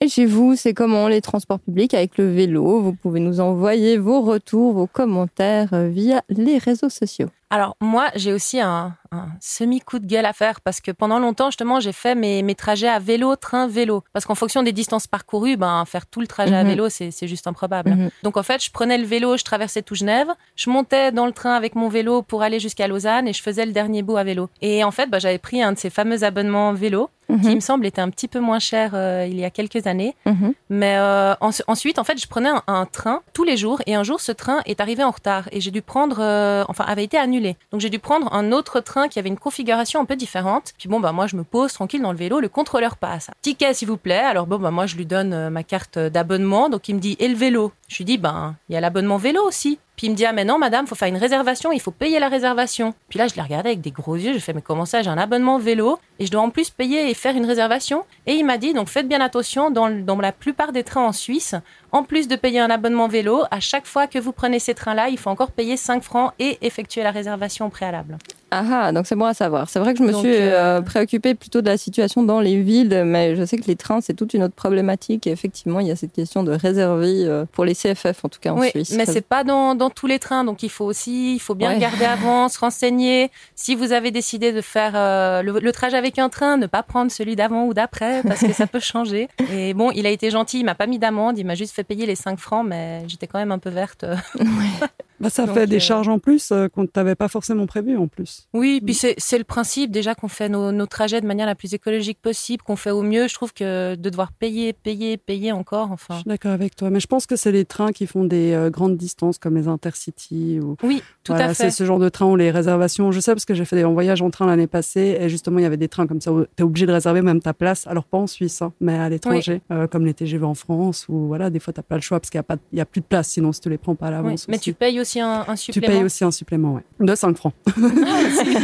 Et 0.00 0.08
chez 0.08 0.26
vous, 0.26 0.56
c'est 0.56 0.74
comment 0.74 1.08
les 1.08 1.20
transports 1.20 1.58
publics 1.60 1.94
avec 1.94 2.18
le 2.18 2.30
vélo? 2.32 2.80
Vous 2.80 2.92
pouvez 2.92 3.20
nous 3.20 3.40
envoyer 3.40 3.96
vos 3.96 4.20
retours, 4.20 4.72
vos 4.74 4.86
commentaires 4.86 5.72
euh, 5.72 5.88
via 5.88 6.22
les 6.28 6.58
réseaux 6.58 6.88
sociaux. 6.90 7.28
Alors 7.50 7.76
moi, 7.80 8.08
j'ai 8.14 8.34
aussi 8.34 8.60
un, 8.60 8.94
un 9.10 9.28
semi-coup 9.40 10.00
de 10.00 10.06
gueule 10.06 10.26
à 10.26 10.34
faire 10.34 10.60
parce 10.60 10.82
que 10.82 10.90
pendant 10.90 11.18
longtemps, 11.18 11.46
justement, 11.50 11.80
j'ai 11.80 11.92
fait 11.92 12.14
mes, 12.14 12.42
mes 12.42 12.54
trajets 12.54 12.88
à 12.88 12.98
vélo, 12.98 13.36
train, 13.36 13.66
vélo. 13.66 14.04
Parce 14.12 14.26
qu'en 14.26 14.34
fonction 14.34 14.62
des 14.62 14.72
distances 14.72 15.06
parcourues, 15.06 15.56
ben, 15.56 15.82
faire 15.86 16.06
tout 16.06 16.20
le 16.20 16.26
trajet 16.26 16.54
à 16.54 16.62
Mhm. 16.62 16.68
vélo, 16.68 16.88
c'est 16.90 17.26
juste 17.26 17.46
improbable. 17.46 17.90
Mhm. 17.92 18.10
Donc 18.22 18.36
en 18.36 18.42
fait, 18.42 18.62
je 18.62 18.70
prenais 18.70 18.98
le 18.98 19.06
vélo, 19.06 19.38
je 19.38 19.44
traversais 19.44 19.80
tout 19.80 19.94
Genève, 19.94 20.28
je 20.56 20.68
montais 20.68 21.10
dans 21.10 21.24
le 21.24 21.32
train 21.32 21.54
avec 21.54 21.74
mon 21.74 21.88
vélo 21.88 22.20
pour 22.20 22.42
aller 22.42 22.60
jusqu'à 22.60 22.86
Lausanne 22.86 23.26
et 23.26 23.32
je 23.32 23.42
faisais 23.42 23.64
le 23.64 23.72
dernier 23.72 24.02
bout 24.02 24.18
à 24.18 24.24
vélo. 24.24 24.50
Et 24.60 24.84
en 24.84 24.90
fait, 24.90 25.06
bah, 25.08 25.18
j'avais 25.18 25.38
pris 25.38 25.62
un 25.62 25.72
de 25.72 25.78
ces 25.78 25.88
fameux 25.90 26.24
abonnements 26.24 26.74
vélo 26.74 27.08
qui, 27.28 27.48
il 27.50 27.54
me 27.56 27.60
semble, 27.60 27.84
était 27.86 28.00
un 28.00 28.08
petit 28.10 28.26
peu 28.28 28.40
moins 28.40 28.58
cher 28.58 28.92
euh, 28.94 29.26
il 29.28 29.38
y 29.38 29.44
a 29.44 29.50
quelques 29.50 29.86
années. 29.86 30.14
Mhm. 30.24 30.54
Mais 30.70 30.96
euh, 30.96 31.34
en- 31.40 31.50
ensuite, 31.66 31.98
en 31.98 32.04
fait, 32.04 32.18
je 32.20 32.26
prenais 32.26 32.48
un, 32.48 32.62
un 32.66 32.86
train 32.86 33.20
tous 33.34 33.44
les 33.44 33.56
jours 33.56 33.82
et 33.86 33.94
un 33.94 34.02
jour, 34.02 34.20
ce 34.20 34.32
train 34.32 34.60
est 34.64 34.80
arrivé 34.80 35.04
en 35.04 35.10
retard 35.10 35.48
et 35.52 35.60
j'ai 35.60 35.70
dû 35.70 35.82
prendre, 35.82 36.16
euh, 36.20 36.64
enfin, 36.68 36.84
avait 36.86 37.04
été 37.04 37.18
annulé. 37.18 37.56
Donc 37.70 37.80
j'ai 37.80 37.90
dû 37.90 37.98
prendre 37.98 38.32
un 38.32 38.50
autre 38.52 38.80
train 38.80 39.08
qui 39.08 39.18
avait 39.18 39.28
une 39.28 39.38
configuration 39.38 40.00
un 40.00 40.04
peu 40.06 40.16
différente. 40.16 40.72
Puis 40.78 40.88
bon, 40.88 41.00
bah 41.00 41.12
moi, 41.12 41.26
je 41.26 41.36
me 41.36 41.44
pose 41.44 41.72
tranquille 41.72 42.00
dans 42.02 42.12
le 42.12 42.18
vélo, 42.18 42.40
le 42.40 42.48
contrôleur 42.48 42.96
passe. 42.96 43.28
Ticket, 43.42 43.74
s'il 43.74 43.88
vous 43.88 43.96
plaît. 43.98 44.18
Alors 44.18 44.46
bon, 44.46 44.58
bah 44.58 44.70
moi, 44.70 44.86
je 44.86 44.96
lui 44.96 45.04
donne 45.06 45.50
ma 45.50 45.62
carte 45.62 45.98
d'abonnement. 45.98 46.68
Donc 46.70 46.88
il 46.88 46.94
me 46.94 47.00
dit 47.00 47.16
et 47.20 47.28
le 47.28 47.36
vélo? 47.36 47.72
Je 47.88 47.98
lui 47.98 48.04
dis 48.04 48.18
ben 48.18 48.56
il 48.68 48.74
y 48.74 48.76
a 48.76 48.80
l'abonnement 48.80 49.16
vélo 49.18 49.42
aussi. 49.46 49.78
Puis 49.98 50.06
il 50.06 50.10
me 50.10 50.14
dit 50.14 50.24
ah 50.24 50.32
mais 50.32 50.44
non 50.44 50.58
madame, 50.58 50.86
faut 50.86 50.94
faire 50.94 51.08
une 51.08 51.16
réservation, 51.16 51.72
il 51.72 51.80
faut 51.80 51.90
payer 51.90 52.20
la 52.20 52.28
réservation. 52.28 52.94
Puis 53.08 53.18
là 53.18 53.26
je 53.26 53.34
l'ai 53.34 53.42
regardé 53.42 53.70
avec 53.70 53.80
des 53.80 53.90
gros 53.90 54.14
yeux, 54.14 54.32
je 54.34 54.38
fais 54.38 54.52
mais 54.52 54.62
comment 54.62 54.84
ça 54.84 55.02
j'ai 55.02 55.10
un 55.10 55.18
abonnement 55.18 55.58
vélo 55.58 55.98
et 56.20 56.26
je 56.26 56.30
dois 56.30 56.40
en 56.40 56.50
plus 56.50 56.70
payer 56.70 57.10
et 57.10 57.14
faire 57.14 57.34
une 57.34 57.44
réservation? 57.44 58.04
Et 58.24 58.34
il 58.34 58.46
m'a 58.46 58.58
dit 58.58 58.72
donc 58.74 58.88
faites 58.88 59.08
bien 59.08 59.20
attention 59.20 59.72
dans, 59.72 59.90
dans 59.90 60.16
la 60.20 60.30
plupart 60.30 60.70
des 60.70 60.84
trains 60.84 61.04
en 61.04 61.12
Suisse, 61.12 61.56
en 61.92 62.02
plus 62.02 62.28
de 62.28 62.36
payer 62.36 62.60
un 62.60 62.70
abonnement 62.70 63.08
vélo, 63.08 63.42
à 63.50 63.60
chaque 63.60 63.86
fois 63.86 64.06
que 64.06 64.18
vous 64.18 64.32
prenez 64.32 64.58
ces 64.58 64.74
trains-là, 64.74 65.08
il 65.08 65.18
faut 65.18 65.30
encore 65.30 65.50
payer 65.52 65.76
5 65.76 66.02
francs 66.02 66.32
et 66.38 66.58
effectuer 66.62 67.02
la 67.02 67.10
réservation 67.10 67.66
au 67.66 67.70
préalable. 67.70 68.18
Ah 68.50 68.64
ah, 68.72 68.92
donc 68.92 69.06
c'est 69.06 69.14
bon 69.14 69.26
à 69.26 69.34
savoir. 69.34 69.68
C'est 69.68 69.78
vrai 69.78 69.92
que 69.92 69.98
je 69.98 70.04
me 70.04 70.10
Donc, 70.12 70.22
suis 70.24 70.32
euh, 70.34 70.78
euh, 70.78 70.80
préoccupée 70.80 71.34
plutôt 71.34 71.60
de 71.60 71.66
la 71.66 71.76
situation 71.76 72.22
dans 72.22 72.40
les 72.40 72.56
villes, 72.62 73.02
mais 73.04 73.36
je 73.36 73.44
sais 73.44 73.58
que 73.58 73.66
les 73.66 73.76
trains, 73.76 74.00
c'est 74.00 74.14
toute 74.14 74.32
une 74.32 74.42
autre 74.42 74.54
problématique. 74.54 75.26
Et 75.26 75.30
effectivement, 75.30 75.80
il 75.80 75.86
y 75.86 75.90
a 75.90 75.96
cette 75.96 76.14
question 76.14 76.42
de 76.44 76.52
réserver 76.52 77.24
euh, 77.26 77.44
pour 77.52 77.66
les 77.66 77.74
CFF, 77.74 78.24
en 78.24 78.30
tout 78.30 78.38
cas 78.40 78.52
en 78.52 78.58
oui, 78.58 78.70
Suisse. 78.70 78.94
mais 78.96 79.04
c'est 79.04 79.20
pas 79.20 79.44
dans, 79.44 79.74
dans 79.74 79.90
tous 79.90 80.06
les 80.06 80.18
trains, 80.18 80.44
donc 80.44 80.62
il 80.62 80.70
faut 80.70 80.86
aussi, 80.86 81.34
il 81.34 81.40
faut 81.40 81.54
bien 81.54 81.68
Ouais. 81.68 81.74
regarder 81.74 82.06
avant, 82.06 82.48
se 82.48 82.58
renseigner. 82.58 83.30
Si 83.54 83.74
vous 83.74 83.92
avez 83.92 84.10
décidé 84.12 84.50
de 84.52 84.62
faire 84.62 84.92
euh, 84.94 85.42
le, 85.42 85.58
le 85.60 85.72
trajet 85.72 85.98
avec 85.98 86.18
un 86.18 86.30
train, 86.30 86.56
ne 86.56 86.66
pas 86.66 86.82
prendre 86.82 87.10
celui 87.12 87.36
d'avant 87.36 87.66
ou 87.66 87.74
d'après, 87.74 88.22
parce 88.22 88.40
que 88.40 88.54
ça 88.54 88.66
peut 88.72 88.80
changer. 88.80 89.28
Et 89.52 89.74
bon, 89.74 89.90
il 89.90 90.06
a 90.06 90.10
été 90.10 90.30
gentil, 90.30 90.60
il 90.60 90.64
m'a 90.64 90.74
pas 90.74 90.86
mis 90.86 90.98
d'amende, 90.98 91.36
il 91.38 91.44
m'a 91.44 91.54
juste 91.54 91.74
fait 91.78 91.84
payer 91.84 92.06
les 92.06 92.16
5 92.16 92.40
francs, 92.40 92.66
mais 92.66 93.04
j'étais 93.08 93.28
quand 93.28 93.38
même 93.38 93.52
un 93.52 93.60
peu 93.60 93.70
verte. 93.70 94.04
Bah, 95.20 95.30
ça 95.30 95.46
Donc, 95.46 95.54
fait 95.56 95.66
des 95.66 95.76
euh, 95.76 95.80
charges 95.80 96.08
en 96.08 96.18
plus 96.18 96.50
euh, 96.52 96.68
qu'on 96.68 96.86
t'avait 96.86 97.14
pas 97.14 97.28
forcément 97.28 97.66
prévu 97.66 97.96
en 97.96 98.06
plus. 98.08 98.46
Oui, 98.54 98.80
puis 98.84 98.94
c'est 98.94 99.14
c'est 99.18 99.38
le 99.38 99.44
principe 99.44 99.90
déjà 99.90 100.14
qu'on 100.14 100.28
fait 100.28 100.48
nos, 100.48 100.70
nos 100.72 100.86
trajets 100.86 101.20
de 101.20 101.26
manière 101.26 101.46
la 101.46 101.54
plus 101.54 101.74
écologique 101.74 102.18
possible, 102.20 102.62
qu'on 102.62 102.76
fait 102.76 102.90
au 102.90 103.02
mieux. 103.02 103.26
Je 103.28 103.34
trouve 103.34 103.52
que 103.52 103.94
de 103.94 104.10
devoir 104.10 104.32
payer, 104.32 104.72
payer, 104.72 105.16
payer 105.16 105.52
encore, 105.52 105.88
Je 105.88 105.92
enfin. 105.94 106.14
suis 106.16 106.24
d'accord 106.28 106.52
avec 106.52 106.76
toi, 106.76 106.90
mais 106.90 107.00
je 107.00 107.06
pense 107.06 107.26
que 107.26 107.36
c'est 107.36 107.52
les 107.52 107.64
trains 107.64 107.92
qui 107.92 108.06
font 108.06 108.24
des 108.24 108.52
euh, 108.52 108.70
grandes 108.70 108.96
distances 108.96 109.38
comme 109.38 109.56
les 109.56 109.66
Intercity 109.68 110.60
ou 110.60 110.76
Oui, 110.82 111.02
tout 111.24 111.32
Voilà, 111.32 111.50
à 111.50 111.54
c'est 111.54 111.64
fait. 111.64 111.70
ce 111.70 111.84
genre 111.84 111.98
de 111.98 112.08
train 112.08 112.26
où 112.26 112.36
les 112.36 112.50
réservations, 112.50 113.10
je 113.12 113.20
sais 113.20 113.32
parce 113.32 113.44
que 113.44 113.54
j'ai 113.54 113.64
fait 113.64 113.76
des 113.76 113.84
voyages 113.84 114.22
en 114.22 114.30
train 114.30 114.46
l'année 114.46 114.66
passée 114.66 115.16
et 115.20 115.28
justement 115.28 115.58
il 115.58 115.62
y 115.62 115.66
avait 115.66 115.76
des 115.76 115.88
trains 115.88 116.06
comme 116.06 116.20
ça 116.20 116.32
où 116.32 116.42
tu 116.42 116.48
es 116.58 116.62
obligé 116.62 116.86
de 116.86 116.92
réserver 116.92 117.22
même 117.22 117.40
ta 117.40 117.54
place, 117.54 117.86
alors 117.86 118.04
pas 118.04 118.18
en 118.18 118.26
Suisse, 118.26 118.62
hein, 118.62 118.72
mais 118.80 118.94
à 118.94 119.08
l'étranger, 119.08 119.60
euh, 119.72 119.86
comme 119.86 120.04
les 120.06 120.14
TGV 120.14 120.44
en 120.44 120.54
France 120.54 121.06
ou 121.08 121.26
voilà, 121.26 121.50
des 121.50 121.58
fois 121.60 121.72
t'as 121.72 121.82
pas 121.82 121.96
le 121.96 122.02
choix 122.02 122.20
parce 122.20 122.30
qu'il 122.30 122.38
y 122.38 122.40
a 122.40 122.44
pas, 122.44 122.56
il 122.72 122.78
y 122.78 122.80
a 122.80 122.86
plus 122.86 123.00
de 123.00 123.06
place 123.06 123.28
sinon 123.28 123.52
si 123.52 123.60
tu 123.60 123.68
les 123.70 123.78
prends 123.78 123.94
pas 123.94 124.06
à 124.06 124.10
Oui, 124.10 124.16
l'avance. 124.16 124.46
Mais 124.48 124.58
tu 124.58 124.72
payes 124.74 125.00
aussi 125.00 125.07
un, 125.16 125.44
un 125.48 125.54
Tu 125.54 125.80
payes 125.80 126.02
aussi 126.04 126.24
un 126.24 126.30
supplément, 126.30 126.74
ouais. 126.74 126.82
De 127.00 127.14
5 127.14 127.36
francs. 127.36 127.52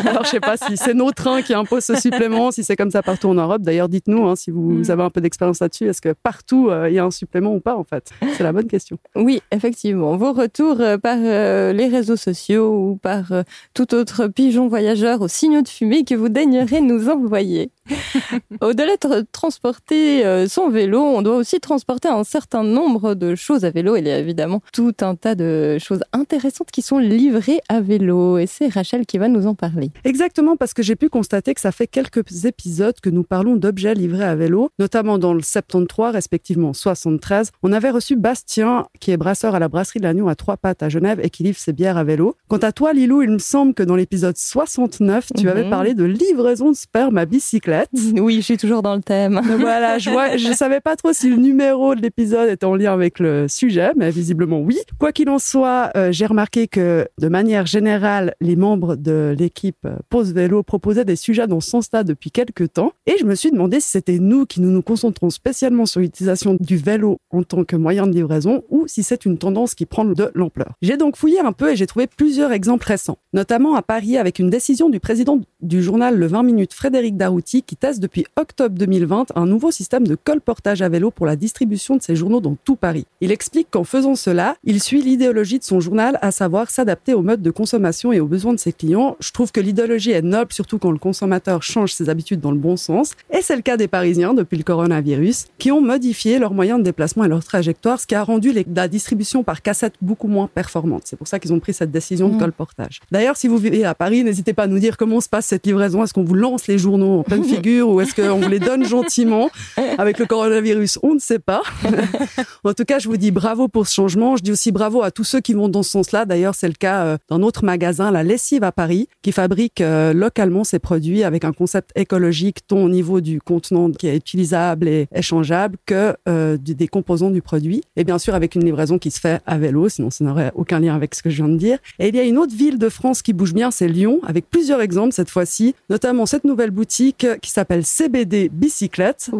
Alors, 0.07 0.25
je 0.25 0.31
sais 0.31 0.41
pas 0.41 0.57
si 0.57 0.77
c'est 0.77 0.95
nos 0.95 1.11
trains 1.11 1.43
qui 1.43 1.55
imposent 1.55 1.85
ce 1.85 1.97
supplément, 1.97 2.51
si 2.51 2.63
c'est 2.65 2.77
comme 2.77 2.91
ça 2.91 3.03
partout 3.03 3.29
en 3.29 3.35
Europe. 3.35 3.63
D'ailleurs, 3.63 3.89
dites-nous 3.89 4.27
hein, 4.27 4.37
si 4.37 4.51
vous 4.51 4.61
Mm. 4.75 4.91
avez 4.91 5.03
un 5.03 5.11
peu 5.11 5.21
d'expérience 5.21 5.61
là-dessus. 5.61 5.89
Est-ce 5.89 6.01
que 6.03 6.13
partout 6.23 6.69
euh, 6.71 6.89
il 6.91 6.95
y 6.95 6.99
a 6.99 7.05
un 7.05 7.11
supplément 7.11 7.55
ou 7.55 7.61
pas, 7.61 7.77
en 7.77 7.85
fait? 7.85 8.11
C'est 8.37 8.43
la 8.43 8.53
bonne 8.53 8.67
question. 8.67 8.99
Oui, 9.17 9.41
effectivement. 9.51 10.17
Vos 10.17 10.33
retours 10.33 10.81
euh, 10.81 10.99
par 10.99 11.17
euh, 11.21 11.73
les 11.73 11.89
réseaux 11.89 12.17
sociaux 12.17 12.71
ou 12.91 12.97
par 12.97 13.33
euh, 13.33 13.43
tout 13.73 13.95
autre 13.95 14.27
pigeon 14.27 14.69
voyageur 14.69 15.21
aux 15.23 15.29
signaux 15.29 15.63
de 15.63 15.69
fumée 15.69 16.05
que 16.05 16.15
vous 16.15 16.29
daignerez 16.29 16.81
nous 16.81 17.09
envoyer. 17.09 17.71
Au-delà 18.61 18.93
de 18.97 18.99
tra- 19.09 19.25
transporter 19.31 20.25
euh, 20.25 20.49
son 20.49 20.69
vélo, 20.71 21.01
on 21.01 21.23
doit 21.23 21.37
aussi 21.37 21.61
transporter 21.61 22.09
un 22.09 22.25
certain 22.25 22.63
nombre 22.65 23.15
de 23.15 23.35
choses 23.35 23.65
à 23.65 23.71
vélo. 23.71 23.97
Il 23.97 24.07
y 24.07 24.11
a 24.11 24.19
évidemment 24.19 24.61
tout 24.73 24.95
un 25.03 25.15
tas 25.15 25.35
de 25.35 25.79
choses 25.79 26.03
intéressantes 26.13 26.34
qui 26.73 26.83
sont 26.83 26.99
livrées 26.99 27.61
à 27.69 27.81
vélo. 27.81 28.38
Et 28.38 28.47
c'est 28.47 28.69
Rachel 28.69 29.07
qui 29.07 29.19
va 29.19 29.29
nous 29.29 29.47
en 29.47 29.55
parler. 29.55 29.91
Exactement, 30.05 30.57
parce 30.57 30.75
que 30.75 30.83
j'ai 30.83 30.97
pu 30.97 31.09
constater 31.09 31.55
que 31.55 31.61
ça 31.61 31.73
fait 31.73 31.87
quelques 31.87 32.45
épisodes 32.45 32.95
que 33.03 33.11
nous 33.11 33.23
parlons 33.23 33.57
d'objets 33.57 33.95
livrés 33.95 34.25
à 34.25 34.35
vélo, 34.35 34.71
notamment 34.79 35.19
dans 35.19 35.35
le 35.35 35.43
73, 35.43 36.12
respectivement 36.12 36.73
73. 36.73 37.50
On 37.62 37.73
avait 37.73 37.91
reçu 37.91 38.17
Bastien, 38.17 38.87
qui 39.00 39.11
est 39.11 39.17
brasseur 39.17 39.55
à 39.55 39.59
la 39.59 39.69
brasserie 39.69 39.99
de 40.00 40.05
l'Agneau 40.05 40.29
à 40.29 40.35
Trois 40.35 40.57
Pattes 40.57 40.83
à 40.83 40.88
Genève 40.88 41.21
et 41.23 41.31
qui 41.31 41.43
livre 41.43 41.59
ses 41.59 41.73
bières 41.73 41.97
à 41.97 42.05
vélo. 42.05 42.37
Quant 42.49 42.57
à 42.59 42.73
toi, 42.73 42.93
Lilou, 42.93 43.23
il 43.23 43.31
me 43.31 43.38
semble 43.38 43.75
que 43.75 43.83
dans 43.83 43.97
l'épisode 43.97 44.37
69, 44.37 45.29
tu 45.37 45.45
Mhm. 45.45 45.49
avais 45.49 45.71
parlé 45.71 45.95
de 45.95 46.05
livraison 46.05 46.71
de 46.71 46.76
sperme 46.76 47.19
à 47.19 47.25
bicyclette. 47.26 47.91
Oui, 48.25 48.37
je 48.37 48.41
suis 48.43 48.57
toujours 48.57 48.83
dans 48.83 48.95
le 48.95 49.03
thème. 49.03 49.41
Voilà, 49.59 49.99
je 49.99 50.11
vois, 50.11 50.37
je 50.37 50.53
savais 50.53 50.81
pas 50.81 50.97
trop 50.97 51.12
si 51.12 51.29
le 51.29 51.37
numéro 51.37 51.95
de 51.95 52.00
l'épisode 52.00 52.49
était 52.49 52.64
en 52.64 52.75
lien 52.75 52.93
avec 52.93 53.19
le 53.19 53.47
sujet, 53.49 53.91
mais 53.97 54.11
visiblement 54.11 54.61
oui. 54.61 54.79
Quoi 54.99 55.12
qu'il 55.12 55.29
en 55.29 55.38
soit, 55.38 55.91
euh, 55.97 56.11
j'ai 56.12 56.24
remarqué 56.26 56.69
que 56.69 57.07
de 57.19 57.28
manière 57.28 57.66
générale, 57.66 58.35
les 58.40 58.57
membres 58.57 58.97
de 58.97 59.35
l'équipe 59.38 59.85
euh, 59.85 59.97
Pause 60.09 60.33
Vélo 60.33 60.62
proposaient 60.62 61.04
des 61.04 61.16
sujets 61.16 61.47
dans 61.47 61.61
ce 61.61 61.71
sens-là 61.71 62.04
depuis 62.04 62.31
quelques 62.31 62.73
temps, 62.73 62.93
et 63.07 63.16
je 63.19 63.25
me 63.25 63.35
suis 63.35 63.50
demandé 63.50 63.81
si 63.81 63.90
c'était 63.90 64.19
nous 64.19 64.47
qui 64.47 64.61
nous 64.61 64.71
nous 64.71 64.83
concentrons 64.83 65.31
spécialement 65.31 65.87
sur 65.87 66.00
l'utilisation 66.00 66.57
du 66.61 66.76
vélo 66.76 67.19
en 67.31 67.43
tant 67.43 67.64
que 67.64 67.76
moyen 67.76 68.07
de 68.07 68.12
livraison, 68.12 68.62
ou 68.71 68.87
si 68.87 69.02
c'est 69.02 69.25
une 69.25 69.38
tendance 69.38 69.75
qui 69.75 69.87
prend 69.87 70.04
de 70.04 70.31
l'ampleur. 70.35 70.75
J'ai 70.83 70.97
donc 70.97 71.16
fouillé 71.16 71.40
un 71.40 71.52
peu 71.52 71.73
et 71.73 71.76
j'ai 71.76 71.87
trouvé 71.87 72.07
plusieurs 72.07 72.52
exemples 72.52 72.87
récents, 72.87 73.19
notamment 73.33 73.75
à 73.75 73.83
Paris 73.83 74.16
avec 74.16 74.38
une 74.38 74.50
décision 74.50 74.88
du 74.88 75.00
président 75.00 75.40
du 75.61 75.83
journal 75.83 76.16
Le 76.16 76.26
20 76.26 76.43
minutes, 76.43 76.75
Frédéric 76.75 77.16
Darouti, 77.16 77.62
qui 77.62 77.76
teste 77.76 78.00
depuis 78.00 78.26
octobre 78.37 78.76
2020 78.76 79.33
un 79.35 79.47
nouveau 79.47 79.71
système 79.71 80.07
de 80.07 80.14
colportage 80.14 80.83
à 80.83 80.88
vélo 80.88 81.11
pour 81.11 81.26
la 81.26 81.37
distribution 81.37 81.97
de 81.97 82.02
ses 82.02 82.16
journaux 82.16 82.40
dans 82.40 82.57
tout 82.64 82.76
Paris. 82.76 83.07
Il 83.21 83.33
explique 83.33 83.69
qu'en 83.71 83.85
faisant 83.85 84.14
cela, 84.14 84.57
il 84.64 84.81
suit 84.81 85.02
l'idéologie 85.02 85.59
de 85.59 85.64
son 85.64 85.81
journal, 85.81 86.13
à 86.23 86.30
savoir 86.30 86.71
s'adapter 86.71 87.14
aux 87.14 87.23
modes 87.23 87.42
de 87.42 87.50
consommation 87.50 88.12
et 88.12 88.21
aux 88.21 88.26
besoins 88.26 88.52
de 88.54 88.59
ses 88.59 88.73
clients. 88.73 89.16
Je 89.21 89.30
trouve 89.33 89.52
que 89.52 89.61
l'idéologie 89.61 90.11
est 90.12 90.23
noble, 90.23 90.52
surtout 90.52 90.78
quand 90.78 90.90
le 90.90 90.99
consommateur 90.99 91.62
change 91.62 91.92
ses 91.92 92.09
habitudes 92.09 92.40
dans 92.40 92.50
le 92.50 92.59
bon 92.59 92.76
sens. 92.76 93.12
Et 93.33 93.42
c'est 93.42 93.56
le 93.56 93.62
cas 93.62 93.76
des 93.76 93.88
Parisiens 93.88 94.35
depuis 94.35 94.56
le 94.59 94.64
coronavirus, 94.64 95.47
qui 95.59 95.71
ont 95.73 95.80
modifié 95.80 96.38
leurs 96.38 96.54
moyens 96.54 96.78
de 96.78 96.85
déplacement 96.85 97.25
et 97.25 97.28
leur 97.28 97.42
trajectoire, 97.44 98.00
ce 98.00 98.06
qui 98.06 98.14
a 98.14 98.23
rendu 98.23 98.52
les- 98.52 98.66
la 98.75 98.88
distribution 98.88 99.42
par 99.42 99.62
cassette 99.62 99.94
beaucoup 100.02 100.28
moins 100.28 100.49
performante. 100.52 101.02
C'est 101.04 101.16
pour 101.16 101.28
ça 101.28 101.38
qu'ils 101.38 101.52
ont 101.52 101.61
pris 101.61 101.73
cette 101.75 101.90
décision 101.90 102.28
de 102.28 102.35
Mmh. 102.35 102.38
colportage. 102.38 103.00
D'ailleurs, 103.11 103.37
si 103.37 103.49
vous 103.49 103.59
vivez 103.59 103.85
à 103.85 103.94
Paris, 103.94 104.25
n'hésitez 104.25 104.52
pas 104.52 104.64
à 104.64 104.66
nous 104.66 104.78
dire 104.78 104.97
comment 104.97 105.21
se 105.21 105.28
passe 105.28 105.47
cette 105.47 105.66
livraison. 105.66 106.02
Est-ce 106.04 106.12
qu'on 106.14 106.25
vous 106.25 106.35
lance 106.35 106.66
les 106.66 106.78
journaux 106.78 107.21
en 107.21 107.23
pleine 107.23 107.44
figure 107.64 107.88
ou 107.88 108.00
est-ce 108.00 108.14
qu'on 108.14 108.40
vous 108.40 108.49
les 108.49 108.59
donne 108.61 108.85
gentiment? 108.85 109.50
Avec 109.99 110.18
le 110.18 110.26
coronavirus 110.26 110.99
On 111.02 111.14
ne 111.14 111.18
sait 111.21 111.38
pas. 111.38 111.62
en 112.64 112.73
tout 112.75 112.85
cas, 112.85 112.99
je 112.99 113.09
vous 113.09 113.16
dis 113.16 113.30
bravo 113.30 113.68
pour 113.68 113.87
ce 113.87 113.94
changement. 113.94 114.37
Je 114.37 114.42
dis 114.42 114.52
aussi 114.52 114.73
bravo 114.73 115.02
à 115.02 115.11
tous 115.11 115.25
ceux 115.25 115.40
qui 115.40 115.52
vont 115.54 115.68
dans 115.68 115.83
ce 115.83 115.90
sens-là. 115.95 116.25
D'ailleurs, 116.25 116.55
c'est 116.55 116.69
le 116.69 116.75
cas 116.75 117.05
euh, 117.05 117.19
d'un 117.31 117.43
autre 117.43 117.65
magasin, 117.65 118.11
La 118.11 118.23
Lessive 118.23 118.65
à 118.65 118.73
Paris, 118.73 119.09
qui 119.23 119.33
fabrique 119.33 119.81
euh, 119.81 120.13
localement 120.13 120.65
ses 120.65 120.79
produits 120.79 121.25
avec 121.25 121.45
un 121.45 121.53
concept 121.53 121.91
écologique, 121.97 122.67
tant 122.67 122.79
au 122.79 122.89
niveau 122.89 123.21
du 123.21 123.41
contenant 123.41 123.91
qui 123.91 124.07
est 124.07 124.17
utilisable 124.17 124.89
et 124.89 125.09
échangeable 125.15 125.77
que 125.87 126.17
euh, 126.29 126.57
des 126.59 126.89
composants 126.89 127.31
du 127.31 127.43
produit. 127.43 127.83
Et 127.97 128.05
bien 128.05 128.19
sûr, 128.19 128.35
avec 128.35 128.55
une 128.55 128.65
livraison 128.65 128.99
qui 128.99 129.11
se 129.11 129.21
fait 129.21 129.41
à 129.47 129.59
vélo, 129.59 129.89
sinon 129.89 130.11
ça 130.11 130.25
n'aurait 130.25 130.53
aucun 130.55 130.81
lien 130.81 130.95
avec 130.95 131.15
ce 131.15 131.23
que 131.23 131.31
je 131.31 131.37
viens 131.37 131.49
de 131.49 131.57
dire. 131.57 131.79
Et 131.99 132.09
il 132.09 132.17
y 132.17 132.21
a 132.21 132.25
une 132.25 132.39
autre 132.39 132.55
ville 132.55 132.79
de 132.79 132.89
France 132.89 133.23
qui 133.23 133.33
bouge 133.33 133.55
bien, 133.55 133.71
c'est 133.71 133.89
Lyon, 133.89 134.21
avec 134.27 134.49
plusieurs 134.51 134.81
exemples 134.81 135.13
cette 135.13 135.31
fois-ci, 135.31 135.75
notamment 135.91 136.27
cette 136.27 136.45
nouvelle 136.45 136.71
boutique 136.71 137.27
qui 137.41 137.51
s'appelle 137.51 137.85
CBD 137.85 138.51
Bicyclette. 138.53 139.31